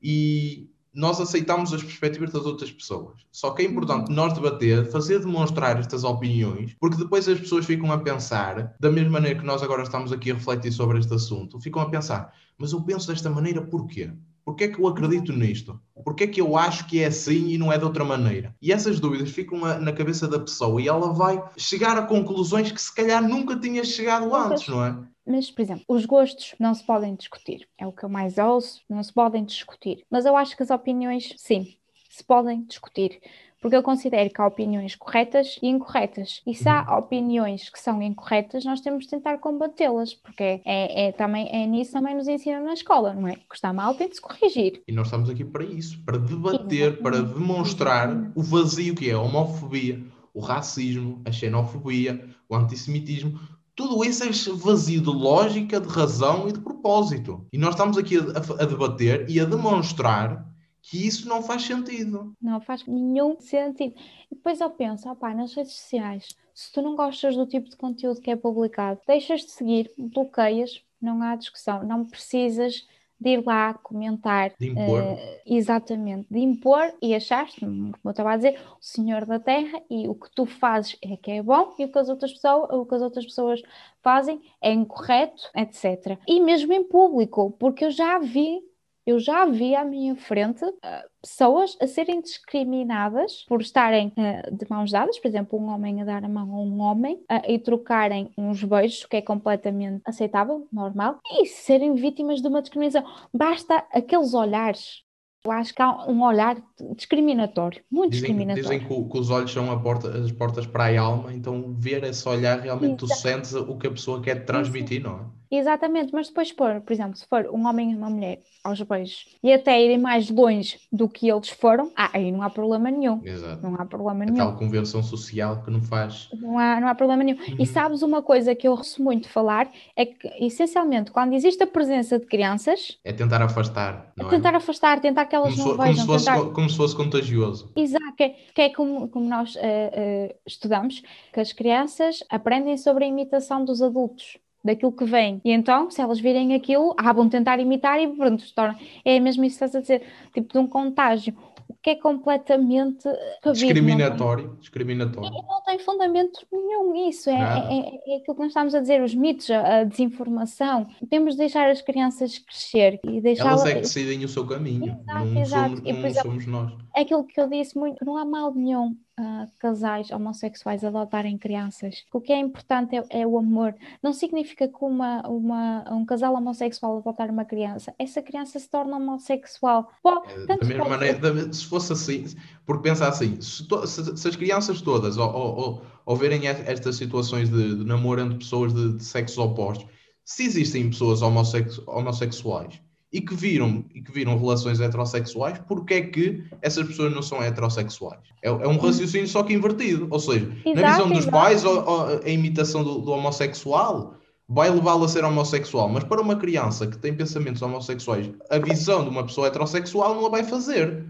e 0.02 0.70
nós 0.94 1.20
aceitamos 1.20 1.74
as 1.74 1.84
perspectivas 1.84 2.32
das 2.32 2.46
outras 2.46 2.72
pessoas. 2.72 3.20
Só 3.32 3.52
que 3.52 3.64
é 3.64 3.66
importante 3.66 4.12
nós 4.12 4.34
debater, 4.34 4.90
fazer 4.90 5.20
demonstrar 5.20 5.78
estas 5.78 6.06
opiniões, 6.06 6.74
porque 6.80 6.96
depois 6.96 7.28
as 7.28 7.40
pessoas 7.40 7.66
ficam 7.66 7.92
a 7.92 7.98
pensar, 7.98 8.76
da 8.80 8.90
mesma 8.90 9.12
maneira 9.12 9.38
que 9.38 9.46
nós 9.46 9.62
agora 9.62 9.84
estamos 9.84 10.14
aqui 10.14 10.32
a 10.32 10.36
refletir 10.36 10.72
sobre 10.72 11.00
este 11.00 11.14
assunto, 11.14 11.60
ficam 11.60 11.82
a 11.82 11.90
pensar, 11.90 12.34
mas 12.58 12.72
eu 12.72 12.82
penso 12.82 13.08
desta 13.08 13.30
maneira 13.30 13.62
porquê? 13.62 14.14
Porquê 14.46 14.66
é 14.66 14.68
que 14.68 14.80
eu 14.80 14.88
acredito 14.88 15.32
nisto? 15.32 15.80
Porquê 16.04 16.26
é 16.26 16.28
que 16.28 16.42
eu 16.42 16.58
acho 16.58 16.86
que 16.88 17.02
é 17.02 17.06
assim 17.06 17.48
e 17.50 17.58
não 17.58 17.72
é 17.72 17.78
de 17.78 17.86
outra 17.86 18.04
maneira? 18.04 18.54
E 18.62 18.72
essas 18.74 19.00
dúvidas 19.00 19.32
ficam 19.32 19.58
na- 19.60 19.94
cabeça 19.94 20.28
da 20.28 20.40
pessoa 20.40 20.82
e 20.82 20.88
ela 20.88 21.14
vai 21.14 21.42
chegar 21.58 21.98
a 21.98 22.02
conclusões 22.06 22.72
que 22.72 22.82
se 22.82 22.94
calhar 22.94 23.22
nunca 23.28 23.58
tinha 23.58 23.84
chegado 23.84 24.34
antes, 24.36 24.68
não 24.68 24.84
é? 24.84 24.98
Mas, 25.26 25.50
por 25.50 25.62
exemplo, 25.62 25.86
os 25.88 26.06
gostos 26.06 26.54
não 26.60 26.74
se 26.74 26.86
podem 26.86 27.16
discutir. 27.16 27.68
É 27.78 27.88
o 27.88 27.94
que 27.94 28.04
eu 28.04 28.10
mais 28.10 28.38
ouço, 28.38 28.82
não 28.90 29.02
se 29.02 29.14
podem 29.14 29.46
discutir. 29.46 30.04
Mas 30.10 30.26
eu 30.26 30.36
acho 30.36 30.58
que 30.58 30.64
as 30.64 30.70
opiniões, 30.70 31.34
sim, 31.38 31.78
se 32.10 32.24
podem 32.24 32.64
discutir. 32.66 33.22
Porque 33.64 33.78
eu 33.78 33.82
considero 33.82 34.30
que 34.30 34.42
há 34.42 34.46
opiniões 34.46 34.94
corretas 34.94 35.58
e 35.64 35.68
incorretas. 35.70 36.42
E 36.46 36.54
se 36.54 36.68
há 36.68 36.98
opiniões 36.98 37.70
que 37.70 37.80
são 37.80 38.02
incorretas, 38.02 38.66
nós 38.66 38.82
temos 38.82 39.06
de 39.06 39.12
tentar 39.12 39.38
combatê-las. 39.38 40.14
Porque 40.14 40.62
é, 40.66 41.08
é, 41.08 41.12
também, 41.14 41.48
é 41.50 41.66
nisso 41.66 41.94
também 41.94 42.14
nos 42.14 42.28
ensinam 42.28 42.66
na 42.66 42.74
escola, 42.74 43.14
não 43.14 43.26
é? 43.26 43.36
Que 43.36 43.56
está 43.56 43.72
mal, 43.72 43.96
tem 43.96 44.10
de 44.10 44.16
se 44.16 44.22
corrigir. 44.22 44.84
E 44.86 44.92
nós 44.92 45.08
estamos 45.08 45.30
aqui 45.30 45.46
para 45.46 45.64
isso, 45.64 45.98
para 46.06 46.18
debater, 46.18 47.02
para 47.02 47.22
demonstrar 47.24 48.10
o 48.36 48.44
vazio 48.44 48.96
que 48.96 49.10
é 49.10 49.14
a 49.14 49.22
homofobia, 49.22 50.04
o 50.34 50.42
racismo, 50.42 51.22
a 51.26 51.32
xenofobia, 51.32 52.22
o 52.50 52.56
antissemitismo. 52.56 53.40
Tudo 53.76 54.04
isso 54.04 54.24
é 54.26 54.28
vazio 54.58 55.02
de 55.02 55.10
lógica, 55.10 55.80
de 55.80 55.88
razão 55.88 56.50
e 56.50 56.52
de 56.52 56.60
propósito. 56.60 57.48
E 57.54 57.58
nós 57.58 57.72
estamos 57.76 57.98
aqui 57.98 58.18
a- 58.18 58.62
a 58.62 58.66
debater 58.66 59.26
e 59.30 59.40
a 59.40 59.46
demonstrar 59.46 60.46
que 60.84 61.08
isso 61.08 61.28
não 61.28 61.42
faz 61.42 61.64
sentido. 61.64 62.36
Não 62.42 62.60
faz 62.60 62.86
nenhum 62.86 63.40
sentido. 63.40 63.96
E 64.30 64.36
depois 64.36 64.60
eu 64.60 64.70
penso, 64.70 65.10
opá, 65.10 65.34
nas 65.34 65.54
redes 65.54 65.72
sociais, 65.72 66.36
se 66.54 66.72
tu 66.74 66.82
não 66.82 66.96
gostas 66.96 67.36
do 67.36 67.48
tipo 67.48 67.70
de 67.70 67.78
conteúdo 67.78 68.20
que 68.20 68.30
é 68.30 68.36
publicado, 68.36 69.00
deixas 69.08 69.42
de 69.42 69.52
seguir, 69.52 69.90
bloqueias, 69.98 70.84
não 71.02 71.22
há 71.24 71.36
discussão, 71.38 71.84
não 71.84 72.06
precisas 72.06 72.86
de 73.18 73.30
ir 73.30 73.46
lá 73.46 73.74
comentar. 73.76 74.52
De 74.60 74.68
impor. 74.68 75.02
eh, 75.02 75.42
exatamente, 75.46 76.28
de 76.30 76.40
impor 76.40 76.94
e 77.02 77.16
achaste, 77.16 77.62
como 77.62 77.94
eu 78.04 78.12
estava 78.12 78.34
a 78.34 78.36
dizer, 78.36 78.60
o 78.60 78.84
senhor 78.84 79.26
da 79.26 79.40
terra 79.40 79.82
e 79.90 80.10
o 80.10 80.16
que 80.16 80.30
tu 80.36 80.46
fazes 80.46 80.98
é 81.02 81.16
que 81.16 81.32
é 81.32 81.42
bom 81.42 81.74
e 81.80 81.86
o 81.86 81.92
que 81.92 81.98
as 81.98 82.10
outras 82.10 82.34
pessoas, 82.34 82.70
o 82.72 82.86
que 82.86 82.96
as 82.96 83.02
outras 83.02 83.26
pessoas 83.26 83.62
fazem 84.02 84.42
é 84.62 84.74
incorreto, 84.74 85.50
etc. 85.56 86.20
E 86.28 86.42
mesmo 86.42 86.74
em 86.74 86.84
público, 86.84 87.52
porque 87.58 87.86
eu 87.86 87.92
já 87.92 88.20
vi 88.20 88.62
eu 89.06 89.20
já 89.20 89.46
vi 89.46 89.76
à 89.76 89.84
minha 89.84 90.16
frente 90.16 90.64
ah, 90.82 91.04
pessoas 91.22 91.78
a 91.82 91.88
serem 91.88 92.22
discriminadas 92.22 93.44
por 93.48 93.62
estarem 93.62 94.12
ah, 94.18 94.50
de 94.52 94.66
mãos 94.70 94.92
dadas, 94.92 95.20
por 95.20 95.28
exemplo, 95.28 95.60
um 95.60 95.70
homem 95.70 96.02
a 96.02 96.06
dar 96.06 96.24
a 96.24 96.30
mão 96.30 96.52
a 96.56 96.60
um 96.62 96.80
homem 96.82 97.24
ah, 97.30 97.42
e 97.48 97.60
trocarem 97.60 98.32
uns 98.38 98.64
beijos, 98.64 99.06
que 99.06 99.18
é 99.18 99.22
completamente 99.22 100.02
aceitável, 100.06 100.68
normal, 100.72 101.20
e 101.32 101.46
serem 101.46 101.96
vítimas 101.96 102.42
de 102.42 102.48
uma 102.48 102.62
discriminação. 102.62 103.04
Basta 103.34 103.86
aqueles 103.92 104.34
olhares. 104.34 105.04
Eu 105.46 105.52
acho 105.52 105.76
que 105.76 105.82
há 105.82 106.06
um 106.08 106.24
olhar 106.24 106.56
discriminatório, 106.96 107.82
muito 107.92 108.12
Dizem, 108.12 108.30
discriminatório. 108.30 108.64
dizem 108.80 108.88
que, 108.88 108.94
o- 108.94 109.10
que 109.10 109.20
os 109.20 109.30
olhos 109.30 109.52
são 109.52 109.70
a 109.72 109.78
porta- 109.78 110.08
as 110.18 110.32
portas 110.32 110.66
para 110.66 110.86
a 110.86 111.02
alma, 111.02 111.34
então 111.34 111.74
ver 111.78 112.02
esse 112.06 112.28
olhar 112.30 112.60
realmente 112.62 113.00
tu 113.00 113.06
Exato. 113.06 113.20
sentes 113.22 113.54
o 113.54 113.78
que 113.78 113.88
a 113.88 113.92
pessoa 113.92 114.22
quer 114.22 114.46
transmitir, 114.46 115.04
não 115.04 115.20
é? 115.20 115.26
Exatamente, 115.56 116.12
mas 116.14 116.28
depois 116.30 116.50
for, 116.50 116.82
por 116.82 116.92
exemplo, 116.94 117.16
se 117.16 117.28
for 117.28 117.48
um 117.54 117.68
homem 117.68 117.92
e 117.92 117.96
uma 117.96 118.10
mulher 118.10 118.42
aos 118.64 118.82
beijos 118.82 119.26
e 119.44 119.54
até 119.54 119.80
irem 119.84 119.98
mais 120.00 120.30
longe 120.30 120.80
do 120.92 121.08
que 121.08 121.30
eles 121.30 121.50
foram, 121.50 121.92
ah, 121.96 122.10
aí 122.14 122.32
não 122.32 122.42
há 122.42 122.50
problema 122.50 122.90
nenhum. 122.90 123.22
Exato. 123.24 123.62
Não 123.62 123.76
há 123.76 123.86
problema 123.86 124.24
A 124.24 124.26
nenhum. 124.26 124.38
tal 124.38 124.58
convenção 124.58 125.04
social 125.04 125.62
que 125.64 125.70
não 125.70 125.82
faz. 125.82 126.30
Não 126.34 126.58
há, 126.58 126.80
não 126.82 126.88
há 126.88 126.96
problema 126.96 127.24
nenhum. 127.24 127.38
Uhum. 127.38 127.56
E 127.60 127.66
sabes 127.68 128.02
uma 128.02 128.22
coisa 128.24 128.56
que 128.56 128.68
eu 128.68 128.72
ouço 128.72 129.04
muito 129.04 129.30
falar 129.30 129.70
é 129.96 130.06
que, 130.06 130.28
essencialmente, 130.44 131.12
quando 131.12 131.34
existe 131.34 131.62
a 131.62 131.68
presença 131.68 132.18
de 132.18 132.26
crianças, 132.26 132.98
É 133.04 133.14
tentar 133.14 133.42
afastar, 133.42 134.12
não 134.18 134.28
é? 134.28 134.30
tentar 134.30 134.56
afastar, 134.56 135.00
tentar 135.02 135.26
que 135.26 135.36
elas 135.36 135.54
como, 135.56 135.66
não 135.68 135.72
fo- 135.76 135.78
como 135.78 135.88
se 135.90 135.94
vejam, 135.94 136.06
fosse, 136.08 136.26
tentar... 136.26 136.50
como 136.54 136.70
se 136.70 136.78
fosse 136.78 136.96
contagioso. 136.96 137.72
Exato, 137.76 138.16
que 138.16 138.24
é, 138.24 138.30
que 138.56 138.62
é 138.62 138.70
como, 138.74 139.08
como 139.10 139.28
nós 139.30 139.56
eh, 139.58 139.92
eh, 139.94 140.36
estudamos, 140.48 141.04
que 141.34 141.40
as 141.40 141.54
crianças 141.54 142.24
aprendem 142.30 142.78
sobre 142.78 143.04
a 143.04 143.08
imitação 143.08 143.64
dos 143.66 143.82
adultos, 143.82 144.38
daquilo 144.64 144.92
que 144.92 145.06
vem. 145.06 145.42
E 145.44 145.52
então, 145.52 145.90
se 145.92 146.02
elas 146.02 146.20
virem 146.20 146.54
aquilo, 146.56 146.94
ah, 146.98 147.12
vão 147.14 147.28
tentar 147.30 147.60
imitar 147.60 148.00
e 148.02 148.08
pronto, 148.08 148.42
se 148.42 148.54
torna. 148.54 148.78
É 149.04 149.20
mesmo 149.20 149.44
isso 149.44 149.58
que 149.60 149.66
estás 149.66 149.76
a 149.76 149.82
dizer, 149.82 150.02
tipo 150.34 150.52
de 150.54 150.58
um 150.60 150.68
contágio, 150.68 151.36
o 151.68 151.74
que 151.82 151.92
é 151.92 151.96
completamente 151.96 153.04
cabido, 153.04 153.14
não 153.14 153.42
tem- 153.42 153.52
Discriminatório. 153.54 154.58
Discriminatório. 154.60 155.30
não 155.32 155.62
tem 155.66 155.80
fundamento 155.80 156.40
nenhum 156.52 157.08
isso, 157.10 157.30
é, 157.30 157.34
é, 157.34 157.38
é- 157.38 158.14
é 158.14 158.18
aquilo 158.18 158.36
que 158.36 158.42
nós 158.42 158.48
estamos 158.50 158.76
a 158.76 158.80
dizer, 158.80 159.02
os 159.02 159.14
mitos, 159.16 159.50
a, 159.52 159.84
desinformação. 159.84 160.88
Temos 161.10 161.34
de 161.34 161.40
deixar 161.40 161.70
as 161.70 161.82
crianças 161.82 162.38
crescer 162.38 163.00
e 163.06 163.20
deixar 163.22 163.50
Elas 163.50 163.66
é 163.66 163.74
que 163.76 163.82
decidem 163.82 164.24
o 164.24 164.28
seu 164.30 164.46
caminho. 164.46 164.86
Exato, 165.02 165.26
não 165.26 165.42
exato. 165.42 165.70
somos, 165.76 165.80
E, 165.90 165.94
não 165.94 166.06
exemplo, 166.08 166.30
somos 166.32 166.46
nós. 166.48 166.74
é 166.96 167.02
aquilo 167.02 167.24
que 167.24 167.40
eu 167.40 167.48
disse 167.50 167.78
muito, 167.78 168.04
não 168.06 168.18
há 168.18 168.26
mal 168.26 168.54
nenhum 168.54 168.96
ah, 169.18 169.48
casais 169.60 170.10
homossexuais 170.12 170.84
adotarem 170.84 171.38
crianças. 171.38 172.04
O 172.14 172.20
que 172.20 172.34
é 172.34 172.38
importante 172.40 172.96
é, 172.96 173.04
é 173.22 173.28
o 173.28 173.38
amor. 173.38 173.76
Não 174.02 174.12
significa 174.14 174.68
que 174.68 174.84
uma, 174.84 175.22
uma, 175.28 175.94
um 175.94 176.06
casal 176.06 176.34
homossexual 176.36 176.98
adotar 176.98 177.30
uma 177.30 177.46
criança, 177.46 177.94
essa 178.00 178.22
criança 178.22 178.58
se 178.60 178.70
torna 178.70 178.98
homossexual. 178.98 179.92
É, 180.28 180.46
Da 180.46 180.58
mesma 180.58 180.90
maneira, 180.90 181.54
se 181.54 181.66
fosse 181.66 181.94
assim, 181.94 182.26
porque 182.66 182.84
pensa 182.90 183.08
assim, 183.08 183.40
se, 183.40 183.68
to- 183.68 183.86
se- 183.86 184.18
se 184.18 184.28
as 184.28 184.36
crianças 184.36 184.82
todas 184.82 185.18
ou, 185.18 185.32
ou, 185.32 185.82
ou- 186.06 186.16
verem 186.16 186.48
estas 186.48 186.96
situações 186.96 187.50
de, 187.50 187.76
de 187.78 187.86
namoro 187.86 188.22
entre 188.22 188.38
pessoas 188.40 188.74
de, 188.74 188.94
de 188.98 189.04
sexos 189.04 189.38
opostos, 189.38 189.88
se 190.26 190.44
existem 190.46 190.90
pessoas 190.90 191.22
homossex- 191.22 191.80
homossexuais 191.88 192.82
e 193.14 193.22
que 193.22 193.36
viram 193.36 193.86
e 193.94 194.02
que 194.02 194.12
viram 194.12 194.36
relações 194.38 194.82
heterossexuais, 194.82 195.60
porque 195.68 195.94
é 195.94 196.02
que 196.02 196.44
essas 196.62 196.86
pessoas 196.88 197.14
não 197.14 197.22
são 197.22 197.42
heterossexuais? 197.44 198.20
É, 198.42 198.50
é 198.50 198.68
um 198.68 198.78
raciocínio 198.78 199.28
só 199.28 199.44
que 199.44 199.54
invertido, 199.54 200.08
ou 200.10 200.20
seja, 200.20 200.48
na 200.66 200.72
Exato, 200.72 200.92
visão 200.92 201.10
dos 201.10 201.18
exato. 201.20 201.32
pais, 201.32 201.64
o- 201.64 201.80
o- 201.80 202.22
a 202.26 202.30
imitação 202.30 202.84
do, 202.84 202.98
do 203.00 203.12
homossexual 203.12 204.16
vai 204.50 204.70
levá-lo 204.70 205.06
a 205.06 205.08
ser 205.08 205.24
homossexual, 205.24 205.88
mas 205.90 206.04
para 206.04 206.22
uma 206.22 206.36
criança 206.36 206.86
que 206.88 206.98
tem 206.98 207.14
pensamentos 207.14 207.62
homossexuais, 207.62 208.30
a 208.50 208.58
visão 208.58 209.04
de 209.04 209.10
uma 209.10 209.24
pessoa 209.24 209.48
heterossexual 209.48 210.16
não 210.16 210.26
a 210.26 210.30
vai 210.30 210.44
fazer. 210.44 211.06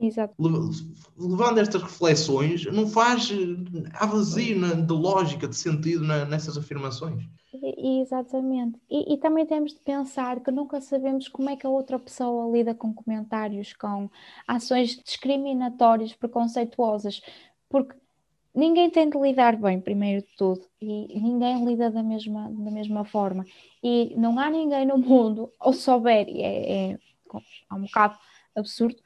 Exato. 0.00 0.34
Le- 0.38 0.70
Levando 1.16 1.58
estas 1.58 1.82
reflexões, 1.82 2.64
não 2.66 2.86
faz. 2.88 3.30
Há 3.94 4.06
vazio 4.06 4.58
na- 4.58 4.74
de 4.74 4.92
lógica, 4.92 5.46
de 5.46 5.56
sentido 5.56 6.04
na- 6.04 6.24
nessas 6.24 6.58
afirmações. 6.58 7.24
Exatamente. 8.02 8.78
E, 8.90 9.14
e 9.14 9.16
também 9.18 9.46
temos 9.46 9.72
de 9.72 9.80
pensar 9.80 10.40
que 10.40 10.50
nunca 10.50 10.80
sabemos 10.80 11.28
como 11.28 11.48
é 11.50 11.56
que 11.56 11.66
a 11.66 11.70
outra 11.70 11.98
pessoa 11.98 12.50
lida 12.54 12.74
com 12.74 12.92
comentários, 12.92 13.72
com 13.72 14.10
ações 14.46 14.96
discriminatórias, 15.04 16.12
preconceituosas, 16.12 17.22
porque 17.68 17.94
ninguém 18.54 18.90
tem 18.90 19.08
de 19.08 19.16
lidar 19.18 19.56
bem, 19.56 19.80
primeiro 19.80 20.22
de 20.22 20.36
tudo, 20.36 20.62
e 20.80 21.20
ninguém 21.20 21.64
lida 21.64 21.90
da 21.90 22.02
mesma, 22.02 22.50
da 22.50 22.70
mesma 22.70 23.04
forma. 23.04 23.44
E 23.82 24.12
não 24.16 24.38
há 24.38 24.50
ninguém 24.50 24.84
no 24.86 24.98
mundo, 24.98 25.50
ou 25.60 25.72
souber, 25.72 26.28
e 26.28 26.42
é, 26.42 26.72
é, 26.72 26.92
é 26.92 27.74
um 27.74 27.82
bocado 27.82 28.18
absurdo, 28.56 28.96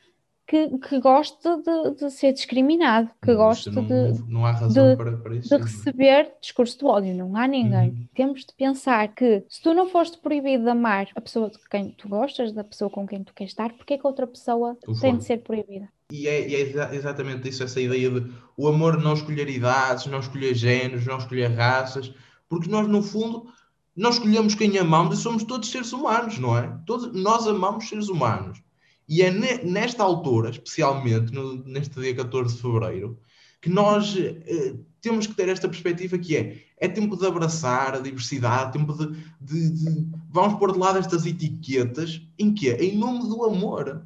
que, 0.49 0.79
que 0.79 0.99
goste 0.99 1.37
de, 1.47 1.95
de 1.95 2.11
ser 2.11 2.33
discriminado, 2.33 3.11
que 3.23 3.35
goste 3.35 3.71
não, 3.71 3.85
de, 3.85 4.23
não 4.27 4.47
há 4.47 4.53
razão 4.53 4.91
de- 4.91 4.97
para, 4.97 5.17
para 5.19 5.35
isso. 5.37 5.49
de 5.51 5.63
receber 5.63 6.33
discurso 6.41 6.79
de 6.79 6.85
ódio. 6.87 7.15
Não 7.15 7.37
há 7.37 7.47
ninguém. 7.47 7.91
Uhum. 7.91 8.09
Temos 8.15 8.41
de 8.47 8.55
pensar 8.55 9.07
que 9.15 9.45
se 9.49 9.61
tu 9.63 9.75
não 9.75 9.89
foste 9.91 10.17
proibido 10.19 10.65
de 10.65 10.71
amar 10.71 11.07
a 11.15 11.21
pessoa 11.21 11.51
de 11.51 11.59
quem 11.71 11.91
tu 11.91 12.09
gostas, 12.09 12.51
da 12.53 12.65
pessoa 12.65 12.89
com 12.91 13.07
quem 13.07 13.23
tu 13.23 13.35
queres 13.35 13.53
estar, 13.53 13.71
porque 13.75 13.93
é 13.95 13.99
que 13.99 14.07
outra 14.07 14.27
pessoa 14.27 14.77
tem 15.01 15.19
de 15.19 15.25
ser 15.25 15.39
proibida? 15.43 15.87
E 16.11 16.27
é, 16.27 16.49
e 16.49 16.55
é 16.55 16.61
exa- 16.61 16.95
exatamente 16.95 17.47
isso, 17.51 17.63
essa 17.63 17.79
ideia 17.79 18.09
de 18.11 18.33
o 18.57 18.67
amor 18.67 18.99
não 18.99 19.13
escolher 19.13 19.51
idades, 19.51 20.07
não 20.07 20.21
escolher 20.21 20.55
géneros, 20.55 21.05
não 21.07 21.19
escolher 21.19 21.49
raças, 21.55 22.11
porque 22.49 22.71
nós, 22.71 22.89
no 22.89 23.03
fundo, 23.03 23.47
nós 23.95 24.15
escolhemos 24.15 24.55
quem 24.55 24.79
amamos 24.79 25.19
e 25.19 25.23
somos 25.23 25.45
todos 25.45 25.71
seres 25.71 25.93
humanos, 25.93 26.39
não 26.39 26.57
é? 26.57 26.75
Todos, 26.87 27.13
nós 27.13 27.47
amamos 27.47 27.87
seres 27.87 28.09
humanos. 28.09 28.63
E 29.09 29.23
é 29.23 29.31
ne- 29.31 29.63
nesta 29.65 30.03
altura, 30.03 30.51
especialmente 30.51 31.33
no- 31.33 31.65
neste 31.65 31.99
dia 32.01 32.15
14 32.15 32.55
de 32.57 32.61
fevereiro, 32.63 33.19
que 33.61 33.71
nós 33.71 34.15
eh, 34.17 34.77
temos 35.01 35.27
que 35.27 35.35
ter 35.35 35.49
esta 35.49 35.69
perspectiva 35.69 36.19
que 36.19 36.37
é, 36.37 36.63
é 36.77 36.89
tempo 36.89 37.17
de 37.17 37.27
abraçar 37.27 37.95
a 37.95 38.01
diversidade, 38.01 38.73
tempo 38.73 38.93
de, 38.93 39.07
de- 39.41 39.71
de- 39.71 40.07
vamos 40.31 40.59
pôr 40.59 40.73
de 40.73 40.79
lado 40.79 40.99
estas 40.99 41.25
etiquetas, 41.27 42.21
em 42.39 42.53
que 42.53 42.69
Em 42.71 42.97
nome 42.99 43.21
do 43.29 43.45
amor. 43.45 44.05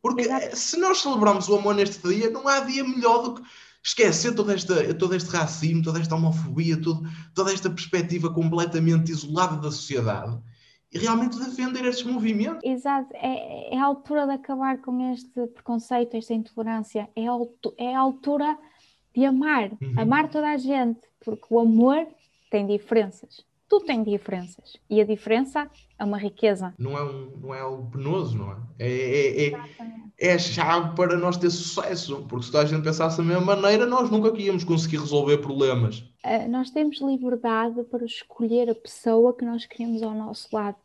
Porque 0.00 0.22
Exato. 0.22 0.46
eh, 0.46 0.56
se 0.56 0.76
nós 0.78 0.98
celebramos 1.02 1.48
o 1.48 1.56
amor 1.56 1.74
neste 1.74 2.06
dia, 2.08 2.30
não 2.30 2.46
há 2.48 2.60
dia 2.60 2.84
melhor 2.84 3.22
do 3.22 3.34
que 3.34 3.42
esquecer 3.82 4.34
todo, 4.34 4.50
esta, 4.52 4.94
todo 4.94 5.14
este 5.14 5.28
racismo, 5.30 5.82
toda 5.82 6.00
esta 6.00 6.14
homofobia, 6.14 6.76
todo- 6.80 7.06
toda 7.34 7.52
esta 7.52 7.68
perspectiva 7.68 8.32
completamente 8.32 9.10
isolada 9.12 9.56
da 9.56 9.70
sociedade 9.70 10.38
e 10.92 10.98
realmente 10.98 11.38
defender 11.38 11.84
estes 11.84 12.04
movimentos. 12.04 12.60
Exato, 12.64 13.10
é, 13.14 13.74
é 13.74 13.78
a 13.78 13.84
altura 13.84 14.26
de 14.26 14.32
acabar 14.32 14.78
com 14.78 15.12
este 15.12 15.46
preconceito, 15.48 16.16
esta 16.16 16.34
intolerância. 16.34 17.08
É 17.14 17.24
é 17.76 17.94
a 17.94 18.00
altura 18.00 18.58
de 19.14 19.24
amar, 19.24 19.70
Uhum. 19.80 19.94
amar 20.00 20.30
toda 20.30 20.48
a 20.50 20.56
gente, 20.56 21.00
porque 21.20 21.46
o 21.50 21.58
amor 21.60 22.06
tem 22.50 22.66
diferenças. 22.66 23.44
Tudo 23.68 23.84
tem 23.84 24.02
diferenças. 24.02 24.78
E 24.88 25.00
a 25.00 25.04
diferença 25.04 25.70
é 25.98 26.04
uma 26.04 26.16
riqueza. 26.16 26.74
Não 26.78 26.96
é, 26.96 27.02
um, 27.02 27.32
não 27.40 27.54
é 27.54 27.60
algo 27.60 27.90
penoso, 27.90 28.38
não 28.38 28.52
é? 28.52 28.56
É, 28.78 28.88
é, 28.88 29.48
é, 29.48 29.60
é 30.18 30.32
a 30.32 30.38
chave 30.38 30.94
para 30.96 31.16
nós 31.18 31.36
ter 31.36 31.50
sucesso, 31.50 32.24
porque 32.28 32.46
se 32.46 32.52
toda 32.52 32.64
a 32.64 32.66
gente 32.66 32.82
pensasse 32.82 33.18
da 33.18 33.24
mesma 33.24 33.56
maneira, 33.56 33.84
nós 33.84 34.10
nunca 34.10 34.36
íamos 34.40 34.64
conseguir 34.64 34.96
resolver 34.96 35.38
problemas. 35.38 35.98
Uh, 36.24 36.48
nós 36.48 36.70
temos 36.70 37.00
liberdade 37.00 37.82
para 37.84 38.04
escolher 38.06 38.70
a 38.70 38.74
pessoa 38.74 39.34
que 39.34 39.44
nós 39.44 39.66
queremos 39.66 40.02
ao 40.02 40.14
nosso 40.14 40.48
lado, 40.50 40.76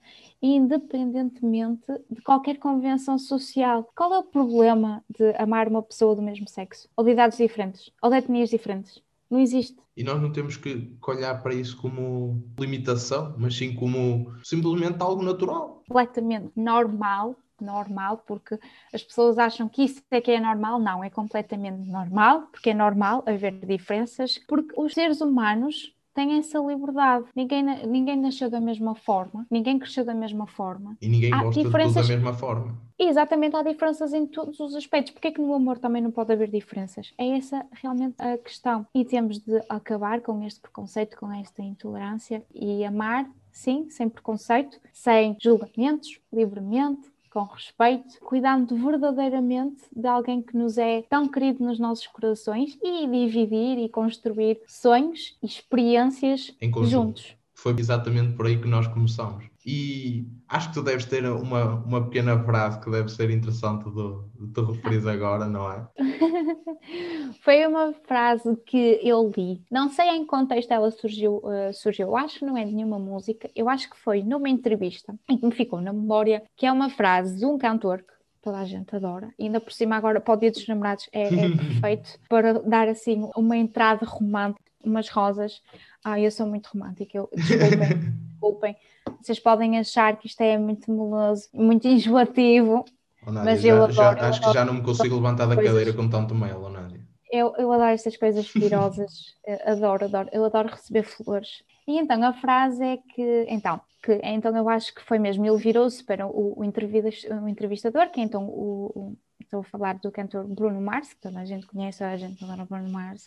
independentemente 0.42 1.84
de 2.12 2.22
qualquer 2.22 2.58
convenção 2.58 3.18
social. 3.18 3.90
Qual 3.96 4.14
é 4.14 4.20
o 4.20 4.24
problema 4.24 5.02
de 5.10 5.34
amar 5.38 5.70
uma 5.70 5.82
pessoa 5.82 6.16
do 6.16 6.22
mesmo 6.22 6.50
sexo? 6.50 6.90
Ou 6.98 7.06
de 7.06 7.12
idades 7.12 7.38
diferentes? 7.38 7.92
Ou 8.02 8.10
de 8.10 8.18
etnias 8.18 8.50
diferentes? 8.50 9.02
Não 9.34 9.40
existe. 9.40 9.76
E 9.98 10.04
nós 10.04 10.22
não 10.22 10.32
temos 10.32 10.58
que 10.58 10.96
olhar 11.08 11.42
para 11.42 11.56
isso 11.56 11.76
como 11.82 12.48
limitação, 12.60 13.34
mas 13.36 13.58
sim 13.58 13.74
como 13.74 14.32
simplesmente 14.44 15.02
algo 15.02 15.24
natural. 15.24 15.82
Completamente 15.88 16.52
normal, 16.56 17.36
normal, 17.60 18.24
porque 18.28 18.60
as 18.94 19.02
pessoas 19.02 19.40
acham 19.40 19.68
que 19.68 19.86
isso 19.86 20.04
é 20.12 20.22
que 20.22 20.30
é 20.30 20.40
normal. 20.40 20.80
Não, 20.80 21.04
é 21.04 21.10
completamente 21.10 21.90
normal, 21.90 22.44
porque 22.52 22.70
é 22.70 22.74
normal 22.76 23.24
haver 23.26 23.54
diferenças, 23.66 24.38
porque 24.48 24.80
os 24.80 24.94
seres 24.94 25.20
humanos 25.20 25.96
têm 26.14 26.38
essa 26.38 26.60
liberdade. 26.60 27.26
Ninguém, 27.36 27.64
ninguém 27.88 28.16
nasceu 28.18 28.50
da 28.50 28.60
mesma 28.62 28.96
forma, 28.96 29.46
ninguém 29.50 29.80
cresceu 29.80 30.06
da 30.06 30.14
mesma 30.14 30.48
forma. 30.48 30.98
E 31.02 31.08
ninguém 31.08 31.34
Há 31.34 31.38
gosta 31.44 31.52
de 31.52 31.56
tudo 31.60 31.66
diferenças- 31.68 32.08
da 32.08 32.14
mesma 32.16 32.34
forma. 32.34 32.78
Exatamente, 32.98 33.56
há 33.56 33.64
diferenças 33.64 34.14
em 34.14 34.26
todos 34.26 34.60
os 34.60 34.76
aspectos. 34.76 35.12
Porquê 35.14 35.30
é 35.30 35.32
que 35.32 35.42
no 35.42 35.54
amor 35.54 35.78
também 35.80 36.02
não 36.02 36.12
pode 36.12 36.32
haver 36.32 36.50
diferenças? 36.50 37.14
É 37.18 37.28
essa 37.38 37.66
realmente 37.72 38.16
a 38.20 38.38
questão. 38.38 38.86
E 38.94 39.04
temos 39.04 39.40
de 39.40 39.62
acabar 39.68 40.22
com 40.22 40.42
este 40.44 40.60
preconceito, 40.62 41.18
com 41.18 41.32
esta 41.34 41.62
intolerância 41.62 42.44
e 42.54 42.86
amar, 42.86 43.30
sim, 43.52 43.90
sem 43.90 44.08
preconceito, 44.08 44.80
sem 44.94 45.36
julgamentos, 45.42 46.20
livremente, 46.32 47.12
com 47.34 47.46
respeito, 47.46 48.20
cuidando 48.20 48.76
verdadeiramente 48.76 49.82
de 49.92 50.08
alguém 50.08 50.40
que 50.40 50.56
nos 50.56 50.78
é 50.78 51.02
tão 51.10 51.28
querido 51.28 51.64
nos 51.64 51.80
nossos 51.80 52.06
corações 52.06 52.78
e 52.84 53.08
dividir 53.08 53.80
e 53.80 53.90
construir 53.90 54.62
sonhos 54.68 55.36
e 55.42 55.48
experiências 55.48 56.56
juntos. 56.84 57.36
Foi 57.56 57.74
exatamente 57.80 58.36
por 58.36 58.46
aí 58.46 58.62
que 58.62 58.68
nós 58.68 58.86
começamos. 58.86 59.53
E 59.66 60.28
acho 60.48 60.70
que 60.70 60.74
tu 60.74 60.84
deves 60.84 61.06
ter 61.06 61.26
uma, 61.26 61.76
uma 61.86 62.04
pequena 62.04 62.42
frase 62.44 62.80
que 62.82 62.92
deve 62.92 63.10
ser 63.10 63.30
interessante 63.30 63.86
de, 63.86 64.54
te 64.54 64.62
referir 64.62 65.08
agora, 65.08 65.46
não 65.46 65.72
é? 65.72 65.88
Foi 67.44 67.66
uma 67.66 67.94
frase 68.06 68.56
que 68.66 69.00
eu 69.02 69.32
li. 69.36 69.64
Não 69.72 69.90
sei 69.90 70.10
em 70.10 70.22
que 70.22 70.28
contexto 70.28 70.72
ela 70.72 70.92
surgiu, 70.92 71.42
eh, 71.50 71.72
surgiu. 71.72 72.08
Eu 72.08 72.18
acho 72.18 72.40
que 72.40 72.46
não 72.46 72.58
é 72.58 72.66
de 72.66 72.74
nenhuma 72.74 73.00
música. 73.00 73.50
Eu 73.56 73.70
acho 73.70 73.90
que 73.90 73.98
foi 73.98 74.22
numa 74.22 74.50
entrevista 74.50 75.16
em 75.30 75.38
que 75.38 75.46
me 75.46 75.54
ficou 75.54 75.80
na 75.80 75.94
memória, 75.94 76.44
que 76.56 76.66
é 76.66 76.72
uma 76.72 76.90
frase 76.90 77.38
de 77.38 77.46
um 77.46 77.58
cantor 77.58 78.00
que 78.00 78.14
toda 78.42 78.60
a 78.60 78.66
gente 78.66 78.94
adora. 78.96 79.34
E 79.40 79.46
ainda 79.46 79.62
por 79.62 79.72
cima 79.72 79.96
agora 79.96 80.20
para 80.20 80.34
o 80.34 80.38
Dia 80.38 80.52
dos 80.52 80.68
Namorados 80.68 81.10
é, 81.12 81.24
é 81.24 81.28
perfeito 81.56 82.20
para 82.28 82.54
dar 82.62 82.88
assim 82.90 83.30
uma 83.36 83.56
entrada 83.58 84.06
romântica, 84.06 84.62
umas 84.84 85.10
rosas. 85.10 85.62
Ah, 86.04 86.20
eu 86.20 86.30
sou 86.30 86.46
muito 86.46 86.68
romântica. 86.68 87.18
Eu, 87.18 87.30
desculpem, 87.34 87.90
desculpem. 88.34 88.76
Vocês 89.24 89.40
podem 89.40 89.80
achar 89.80 90.18
que 90.18 90.28
isto 90.28 90.42
é 90.42 90.58
muito 90.58 90.92
meloso, 90.92 91.48
muito 91.54 91.88
enjoativo. 91.88 92.84
Nádia, 93.26 93.44
Mas 93.44 93.62
já- 93.62 93.70
eu 93.70 93.92
já- 93.92 94.10
adoro, 94.10 94.20
eu 94.26 94.30
acho 94.30 94.40
que 94.40 94.46
adoro 94.46 94.60
já 94.60 94.66
não 94.66 94.74
me 94.74 94.82
consigo 94.84 95.16
levantar 95.16 95.46
da 95.48 95.56
coisas. 95.56 95.72
cadeira 95.74 95.94
com 95.98 96.10
tanto 96.10 96.36
mel, 96.36 96.70
Nádia. 96.70 97.00
Eu, 97.32 97.56
eu 97.58 97.72
adoro 97.72 97.90
estas 97.92 98.18
coisas 98.18 98.48
pirosas, 98.52 99.34
adoro, 99.66 100.06
adoro. 100.06 100.30
Eu 100.32 100.44
adoro 100.46 100.70
receber 100.70 101.04
flores. 101.04 101.64
E 101.88 101.98
então 101.98 102.22
a 102.24 102.34
frase 102.34 102.84
é 102.84 102.98
que, 102.98 103.46
então, 103.50 103.80
que, 104.04 104.20
então 104.24 104.56
eu 104.56 104.68
acho 104.70 104.94
que 104.94 105.02
foi 105.04 105.18
mesmo, 105.20 105.46
ele 105.46 105.58
virou-se 105.58 106.04
para 106.04 106.28
o, 106.28 106.60
o, 106.60 106.64
entrevis- 106.64 107.24
o 107.26 107.48
entrevistador, 107.48 108.10
que 108.12 108.20
é 108.20 108.24
então 108.24 108.46
o, 108.46 108.92
o- 108.94 109.18
estou 109.42 109.62
a 109.62 109.64
falar 109.64 109.98
do 110.00 110.12
cantor 110.12 110.46
Bruno 110.46 110.80
Mars, 110.82 111.14
que 111.14 111.22
toda 111.22 111.40
a 111.40 111.46
gente 111.46 111.66
conhece, 111.66 112.00
toda 112.00 112.12
a 112.12 112.18
gente 112.18 112.44
adora 112.44 112.66
Bruno 112.66 112.90
Mars, 112.92 113.26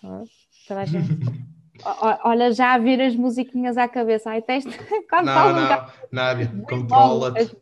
toda 0.68 0.80
a 0.80 0.85
gente. 0.85 1.09
Olha, 2.24 2.52
já 2.52 2.78
vir 2.78 3.00
as 3.00 3.14
musiquinhas 3.14 3.76
à 3.76 3.88
cabeça. 3.88 4.30
Ai, 4.30 4.42
teste 4.42 4.70
quando 5.08 5.26
Não, 5.26 5.52
não, 5.52 5.86
Nádia, 6.10 6.52
controla-te. 6.68 7.56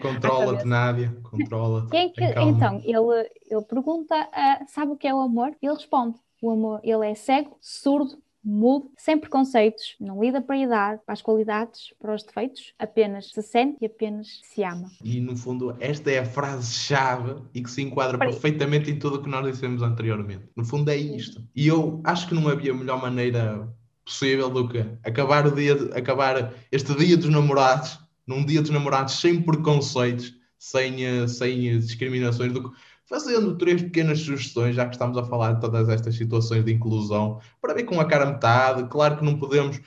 Controla-te. 0.00 0.66
Nádia, 0.66 1.16
controla-te. 1.22 1.90
Que, 2.10 2.24
então, 2.40 2.80
ele, 2.84 3.30
ele 3.50 3.62
pergunta, 3.62 4.14
ah, 4.32 4.64
sabe 4.68 4.92
o 4.92 4.96
que 4.96 5.06
é 5.06 5.14
o 5.14 5.20
amor? 5.20 5.54
E 5.62 5.66
ele 5.66 5.74
responde, 5.74 6.18
o 6.40 6.50
amor, 6.50 6.80
ele 6.82 7.06
é 7.06 7.14
cego, 7.14 7.56
surdo, 7.60 8.18
mudo, 8.42 8.90
sem 8.96 9.18
preconceitos, 9.18 9.96
não 10.00 10.22
lida 10.22 10.40
para 10.40 10.56
a 10.56 10.58
idade, 10.58 11.00
para 11.04 11.12
as 11.12 11.22
qualidades, 11.22 11.92
para 12.00 12.14
os 12.14 12.22
defeitos, 12.22 12.72
apenas 12.78 13.30
se 13.30 13.42
sente 13.42 13.76
e 13.80 13.86
apenas 13.86 14.40
se 14.42 14.62
ama. 14.62 14.90
E 15.04 15.20
no 15.20 15.36
fundo, 15.36 15.76
esta 15.78 16.10
é 16.10 16.18
a 16.18 16.24
frase-chave 16.24 17.42
e 17.54 17.62
que 17.62 17.70
se 17.70 17.82
enquadra 17.82 18.18
Peraí. 18.18 18.32
perfeitamente 18.32 18.90
em 18.90 18.98
tudo 18.98 19.16
o 19.16 19.22
que 19.22 19.28
nós 19.28 19.44
dissemos 19.46 19.82
anteriormente. 19.82 20.44
No 20.56 20.64
fundo, 20.64 20.90
é 20.90 20.96
isto. 20.96 21.42
E 21.54 21.66
eu 21.66 22.00
acho 22.04 22.28
que 22.28 22.34
não 22.34 22.48
havia 22.48 22.72
melhor 22.74 23.00
maneira 23.00 23.68
possível 24.04 24.50
do 24.50 24.68
que 24.68 24.84
acabar, 25.04 25.46
o 25.46 25.54
dia 25.54 25.74
acabar 25.94 26.52
este 26.72 26.94
dia 26.96 27.16
dos 27.16 27.28
namorados, 27.28 27.98
num 28.26 28.44
dia 28.44 28.60
dos 28.60 28.70
namorados 28.70 29.14
sem 29.20 29.40
preconceitos, 29.40 30.34
sem, 30.58 31.04
eh, 31.04 31.28
sem 31.28 31.78
discriminações, 31.78 32.52
do 32.52 32.70
que 32.70 32.76
fazendo 33.10 33.58
três 33.58 33.82
pequenas 33.82 34.20
sugestões, 34.20 34.76
já 34.76 34.86
que 34.86 34.92
estamos 34.94 35.18
a 35.18 35.24
falar 35.24 35.54
de 35.54 35.60
todas 35.60 35.88
estas 35.88 36.14
situações 36.14 36.64
de 36.64 36.72
inclusão, 36.72 37.40
para 37.60 37.74
ver 37.74 37.82
com 37.82 38.00
a 38.00 38.04
cara 38.04 38.24
metade. 38.24 38.84
Claro 38.88 39.16
que 39.16 39.24
não 39.24 39.36
podemos 39.36 39.80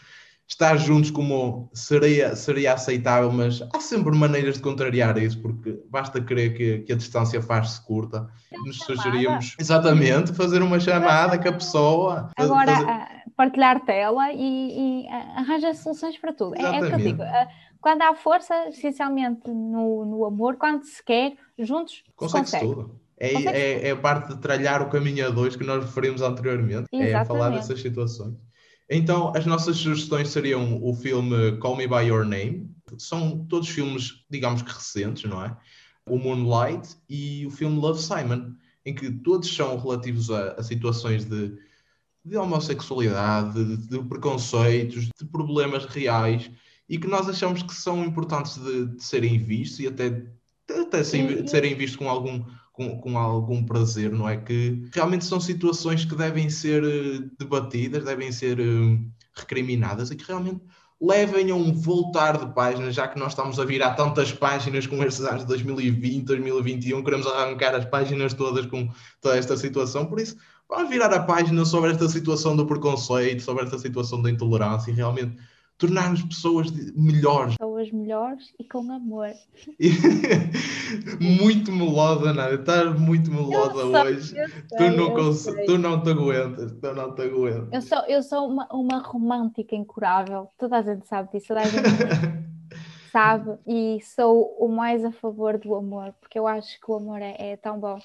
estar 0.45 0.75
juntos 0.75 1.09
como 1.09 1.69
seria, 1.73 2.35
seria 2.35 2.73
aceitável, 2.73 3.31
mas 3.31 3.61
há 3.73 3.79
sempre 3.79 4.13
maneiras 4.15 4.55
de 4.55 4.61
contrariar 4.61 5.17
isso, 5.17 5.41
porque 5.41 5.79
basta 5.89 6.21
crer 6.21 6.53
que, 6.53 6.79
que 6.79 6.91
a 6.91 6.97
distância 6.97 7.41
faz-se 7.41 7.81
curta. 7.85 8.29
Nos 8.65 8.75
chamada. 8.75 9.01
sugeríamos, 9.01 9.55
exatamente, 9.57 10.33
fazer 10.33 10.61
uma 10.61 10.79
chamada 10.79 11.39
com 11.39 11.47
a 11.47 11.53
pessoa. 11.53 12.29
Agora, 12.37 12.75
fazer- 12.75 12.89
ah, 12.89 13.21
partilhar 13.37 13.85
tela 13.85 14.33
e, 14.33 15.03
e 15.05 15.07
ah, 15.07 15.39
arranja 15.39 15.73
soluções 15.73 16.17
para 16.17 16.33
tudo. 16.33 16.55
É, 16.57 16.61
é 16.61 16.67
o 16.67 16.71
que 16.71 16.75
eu 16.77 16.83
Exatamente. 16.87 17.03
digo. 17.09 17.23
ah, 17.23 17.47
quando 17.79 18.01
há 18.01 18.13
força, 18.13 18.53
essencialmente 18.69 19.49
no, 19.49 20.05
no 20.05 20.25
amor, 20.25 20.57
quando 20.57 20.83
se 20.83 21.03
quer, 21.03 21.33
juntos, 21.57 21.95
se 21.95 22.03
Consegue-se 22.15 22.51
consegue. 22.59 22.73
tudo. 22.75 23.02
É, 23.23 23.45
é, 23.45 23.87
é 23.87 23.91
a 23.91 23.95
parte 23.95 24.33
de 24.33 24.41
tralhar 24.41 24.81
o 24.81 24.89
caminho 24.89 25.25
a 25.25 25.29
dois 25.29 25.55
que 25.55 25.63
nós 25.63 25.83
referimos 25.83 26.21
anteriormente. 26.21 26.87
É 26.93 27.11
falar 27.11 27.47
Exatamente. 27.47 27.55
dessas 27.61 27.81
situações. 27.81 28.35
Então, 28.89 29.31
as 29.35 29.45
nossas 29.45 29.77
sugestões 29.77 30.29
seriam 30.29 30.83
o 30.83 30.93
filme 30.93 31.57
Call 31.57 31.77
Me 31.77 31.87
By 31.87 32.07
Your 32.07 32.25
Name. 32.25 32.69
São 32.97 33.45
todos 33.47 33.69
filmes, 33.69 34.25
digamos 34.29 34.61
que 34.61 34.71
recentes, 34.71 35.23
não 35.29 35.43
é? 35.43 35.55
O 36.07 36.17
Moonlight 36.17 36.89
e 37.09 37.45
o 37.45 37.49
filme 37.49 37.79
Love 37.79 38.01
Simon, 38.01 38.53
em 38.85 38.93
que 38.93 39.09
todos 39.09 39.53
são 39.55 39.77
relativos 39.79 40.29
a, 40.29 40.51
a 40.51 40.63
situações 40.63 41.23
de, 41.23 41.53
de 42.25 42.37
homossexualidade, 42.37 43.63
de, 43.63 43.77
de 43.87 43.99
preconceitos, 44.03 45.05
de 45.05 45.25
problemas 45.31 45.85
reais 45.85 46.51
e 46.89 46.97
que 46.97 47.07
nós 47.07 47.29
achamos 47.29 47.63
que 47.63 47.73
são 47.73 48.03
importantes 48.03 48.57
de, 48.61 48.87
de 48.87 49.03
serem 49.03 49.39
vistos 49.39 49.79
e 49.79 49.87
até, 49.87 50.07
até 50.69 50.99
E- 50.99 51.41
de 51.43 51.49
serem 51.49 51.75
vistos 51.75 51.95
com 51.95 52.09
algum, 52.09 52.43
com, 52.73 52.99
com 52.99 53.17
algum 53.17 53.63
prazer, 53.63 54.11
não 54.11 54.27
é? 54.27 54.35
Que 54.35 54.83
realmente 54.93 55.23
são 55.23 55.39
situações 55.39 56.03
que 56.03 56.15
devem 56.15 56.49
ser 56.49 56.83
uh, 56.83 57.31
debatidas, 57.39 58.03
devem 58.03 58.31
ser 58.31 58.59
uh, 58.59 58.99
recriminadas 59.35 60.09
e 60.11 60.15
que 60.15 60.25
realmente 60.27 60.59
levem 60.99 61.51
a 61.51 61.55
um 61.55 61.71
voltar 61.71 62.37
de 62.37 62.53
páginas, 62.53 62.95
já 62.95 63.07
que 63.07 63.19
nós 63.19 63.33
estamos 63.33 63.59
a 63.59 63.65
virar 63.65 63.93
tantas 63.93 64.31
páginas 64.31 64.87
com 64.87 65.03
estes 65.03 65.23
anos 65.23 65.41
de 65.41 65.47
2020, 65.47 66.25
2021, 66.25 67.03
queremos 67.03 67.27
arrancar 67.27 67.75
as 67.75 67.85
páginas 67.85 68.33
todas 68.33 68.65
com 68.65 68.89
toda 69.21 69.37
esta 69.37 69.55
situação, 69.55 70.05
por 70.05 70.19
isso 70.19 70.35
vamos 70.67 70.89
virar 70.89 71.13
a 71.13 71.21
página 71.21 71.63
sobre 71.65 71.91
esta 71.91 72.09
situação 72.09 72.55
do 72.55 72.65
preconceito, 72.65 73.43
sobre 73.43 73.65
esta 73.65 73.77
situação 73.77 74.21
da 74.21 74.31
intolerância 74.31 74.89
e 74.89 74.93
realmente 74.95 75.37
tornar-nos 75.83 76.23
pessoas 76.23 76.71
melhores. 76.95 77.57
Pessoas 77.57 77.91
melhores 77.91 78.53
e 78.57 78.63
com 78.63 78.89
amor. 78.89 79.31
muito 81.19 81.71
melosa, 81.73 82.33
Nádia. 82.33 82.55
Estás 82.55 82.97
muito 82.97 83.29
melosa 83.29 83.83
hoje. 83.85 84.29
Sei, 84.29 84.47
tu, 84.77 84.95
não 84.95 85.65
tu 85.65 85.77
não 85.77 86.01
te 86.01 86.09
aguentas. 86.11 86.71
Tu 86.71 86.93
não 86.93 87.13
te 87.13 87.21
aguentas. 87.23 87.67
Eu 87.73 87.81
sou, 87.81 88.07
eu 88.07 88.23
sou 88.23 88.47
uma, 88.47 88.67
uma 88.71 88.99
romântica 88.99 89.75
incurável. 89.75 90.47
Toda 90.57 90.77
a 90.77 90.81
gente 90.81 91.05
sabe 91.05 91.29
disso. 91.33 91.47
Toda 91.49 91.59
a 91.59 91.65
gente 91.65 91.83
sabe. 93.13 93.59
E 93.67 94.01
sou 94.01 94.57
o 94.59 94.67
mais 94.67 95.05
a 95.05 95.11
favor 95.11 95.57
do 95.59 95.75
amor, 95.75 96.13
porque 96.19 96.37
eu 96.37 96.47
acho 96.47 96.79
que 96.81 96.91
o 96.91 96.95
amor 96.95 97.21
é, 97.21 97.35
é 97.51 97.55
tão 97.55 97.79
bom. 97.79 97.99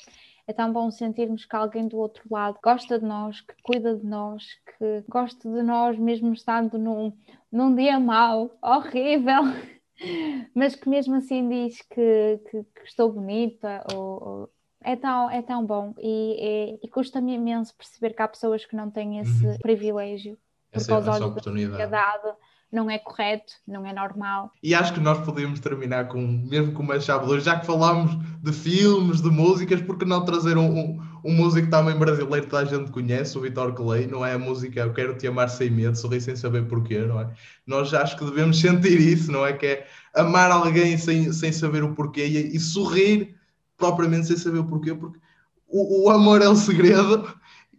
É 0.47 0.53
tão 0.53 0.73
bom 0.73 0.91
sentirmos 0.91 1.45
que 1.45 1.57
alguém 1.57 1.89
do 1.89 1.99
outro 1.99 2.23
lado 2.31 2.59
gosta 2.63 2.99
de 2.99 3.05
nós, 3.05 3.41
que 3.41 3.55
cuida 3.63 3.97
de 3.97 4.07
nós, 4.07 4.45
que 4.67 5.05
gosta 5.09 5.51
de 5.51 5.63
nós, 5.63 5.99
mesmo 5.99 6.33
estando 6.33 6.79
num, 6.79 7.13
num 7.51 7.75
dia 7.75 7.99
mau, 7.99 8.57
horrível, 8.63 9.43
mas 10.55 10.75
que 10.75 10.89
mesmo 10.89 11.17
assim 11.17 11.47
diz 11.49 11.83
que, 11.83 12.41
que, 12.51 12.65
que 12.65 12.85
estou 12.85 13.13
bonita 13.13 13.85
ou, 13.95 14.01
ou, 14.01 14.51
é 14.83 14.97
tão, 14.97 15.31
é 15.31 15.43
tão 15.43 15.67
bom 15.67 15.93
e, 15.99 16.79
e, 16.81 16.87
e 16.87 16.89
custa-me 16.89 17.35
imenso 17.35 17.77
perceber 17.77 18.15
que 18.15 18.23
há 18.23 18.29
pessoas 18.29 18.65
que 18.65 18.77
não 18.77 18.91
têm 18.91 19.19
esse 19.19 19.47
uhum. 19.47 19.59
privilégio 19.59 20.39
por 20.71 20.79
essa, 20.79 20.89
causa 20.89 21.11
essa 21.11 21.27
oportunidade. 21.27 21.91
da 21.91 22.37
não 22.71 22.91
é 22.91 22.99
correto, 22.99 23.55
não 23.67 23.87
é 23.87 23.93
normal. 23.93 24.53
E 24.63 24.75
acho 24.75 24.93
que 24.93 25.01
nós 25.01 25.19
podíamos 25.25 25.59
terminar 25.59 26.09
com, 26.09 26.21
mesmo 26.21 26.73
com 26.73 26.83
uma 26.83 27.01
chave 27.01 27.25
de 27.25 27.31
ouro, 27.31 27.41
já 27.41 27.59
que 27.59 27.67
falámos 27.67 28.17
de 28.43 28.53
filmes, 28.53 29.23
de 29.23 29.31
músicas, 29.31 29.81
porque 29.81 30.05
não 30.05 30.25
trazer 30.25 30.59
um, 30.59 30.69
um, 30.69 31.03
um 31.25 31.33
músico 31.33 31.71
também 31.71 31.97
brasileiro 31.97 32.45
que 32.45 32.51
toda 32.51 32.63
a 32.63 32.67
gente 32.67 32.91
conhece, 32.91 33.39
o 33.39 33.41
Vitor 33.41 33.73
Clay, 33.73 34.07
não 34.07 34.25
é 34.25 34.35
a 34.35 34.39
música 34.39 34.81
Eu 34.81 34.93
Quero 34.93 35.17
Te 35.17 35.27
Amar 35.27 35.49
Sem 35.49 35.71
Medo, 35.71 35.97
sorri 35.97 36.21
sem 36.21 36.37
saber 36.37 36.67
porquê, 36.69 36.99
não 36.99 37.21
é? 37.21 37.31
Nós 37.67 37.93
acho 37.95 38.17
que 38.19 38.25
devemos 38.25 38.61
sentir 38.61 39.01
isso, 39.01 39.33
não 39.33 39.47
é? 39.47 39.55
Que 39.55 39.67
é 39.67 39.87
amar 40.15 40.51
alguém 40.51 40.99
sem, 40.99 41.33
sem 41.33 41.51
saber 41.53 41.83
o 41.83 41.95
porquê 41.95 42.27
e, 42.27 42.57
e 42.57 42.61
sorrir 42.61 43.35
propriamente 43.79 44.27
sem 44.27 44.37
saber 44.37 44.59
o 44.59 44.65
porquê, 44.65 44.95
porque 44.95 45.19
o, 45.69 46.05
o 46.05 46.11
amor 46.11 46.43
é 46.43 46.49
o 46.49 46.57
segredo 46.57 47.33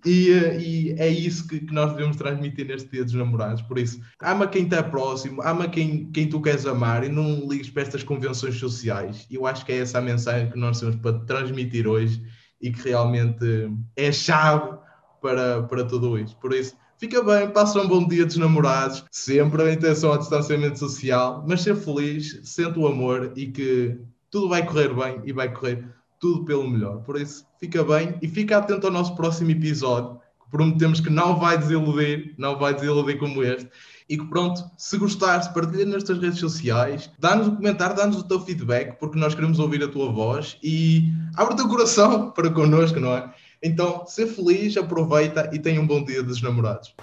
e, 0.06 0.32
eh, 0.32 0.60
e, 0.60 0.92
é 0.94 1.08
isso 1.08 1.48
que, 1.48 1.60
que, 1.60 1.74
nós 1.74 1.92
devemos 1.92 2.16
transmitir 2.16 2.66
neste 2.66 2.90
dia 2.90 3.04
dos 3.04 3.14
namorados. 3.14 3.62
Por 3.62 3.78
isso, 3.78 4.00
ama 4.22 4.48
quem 4.48 4.64
está 4.64 4.82
próximo, 4.82 5.42
ama 5.42 5.68
quem, 5.68 6.10
quem 6.12 6.30
tu 6.30 6.42
queres 6.42 6.66
amar 6.66 7.04
e 7.04 7.10
não 7.10 7.48
ligues 7.48 7.70
para 7.70 7.84
estas 7.84 8.04
convenções 8.04 8.56
sociais. 8.56 9.28
Eu 9.30 9.46
acho 9.46 9.66
que 9.66 9.72
é 9.72 9.80
essa 9.80 10.00
a 10.00 10.02
mensagem 10.02 10.50
que 10.50 10.58
nós 10.58 10.80
temos 10.80 10.96
para 10.98 11.20
transmitir 11.20 11.88
hoje 11.88 12.22
e 12.62 12.72
que 12.72 12.90
realmente 12.90 13.72
é 13.96 14.12
chave 14.12 14.78
para, 15.22 15.64
para 15.64 15.84
tudo 15.84 16.18
isso. 16.18 16.36
Por 16.38 16.54
isso, 16.54 16.76
fica 16.98 17.22
bem, 17.22 17.50
passa 17.52 17.82
um 17.82 17.88
bom 17.88 18.08
dia 18.08 18.26
dos 18.26 18.38
namorados, 18.38 19.04
sempre 19.12 19.62
a 19.64 19.74
intenção 19.74 20.12
ao 20.12 20.18
distanciamento 20.18 20.80
social, 20.80 21.44
mas 21.48 21.62
ser 21.62 21.76
feliz, 21.76 22.40
sente 22.44 22.80
o 22.80 22.88
amor 22.88 23.34
e 23.36 23.48
que 23.48 24.00
tudo 24.30 24.50
vai 24.50 24.66
correr 24.66 24.94
bem 24.94 25.22
e 25.26 25.34
vai 25.34 25.52
correr 25.52 25.84
tudo 26.20 26.46
pelo 26.46 26.70
melhor. 26.70 26.98
Por 27.04 27.20
isso, 27.20 27.46
fica 27.60 27.84
bem 27.84 28.16
e 28.22 28.28
fica 28.28 28.58
atento 28.58 28.88
ao 28.88 28.94
nosso 28.94 29.16
próximo 29.16 29.52
episódio, 29.52 30.20
que 30.44 30.50
prometemos 30.52 31.00
que 31.00 31.10
não 31.10 31.40
vai 31.40 31.58
desiludir, 31.58 32.36
não 32.38 32.58
vai 32.58 32.74
desiludir 32.74 33.18
como 33.18 33.44
este. 33.44 33.70
E 34.10 34.18
que 34.18 34.26
pronto, 34.26 34.64
se 34.76 34.98
gostares, 34.98 35.48
partilha 35.50 35.86
nas 35.86 36.04
tuas 36.04 36.20
redes 36.20 36.40
sociais, 36.40 37.10
dá-nos 37.20 37.48
um 37.48 37.56
comentário, 37.56 37.96
dá-nos 37.96 38.18
o 38.18 38.24
teu 38.24 38.40
feedback, 38.40 39.00
porque 39.00 39.20
nós 39.20 39.36
queremos 39.36 39.60
ouvir 39.60 39.84
a 39.84 39.88
tua 39.88 40.12
voz 40.12 40.58
e 40.64 41.12
abre 41.36 41.54
o 41.54 41.58
teu 41.58 41.68
coração 41.68 42.32
para 42.34 42.50
connosco, 42.50 43.00
não 43.00 43.16
é? 43.16 43.32
Então, 43.62 44.06
ser 44.08 44.28
feliz, 44.28 44.76
aproveita 44.78 45.50
e 45.54 45.60
tenha 45.60 45.80
um 45.80 45.86
bom 45.86 46.04
dia 46.04 46.24
dos 46.24 46.42
namorados. 46.42 46.96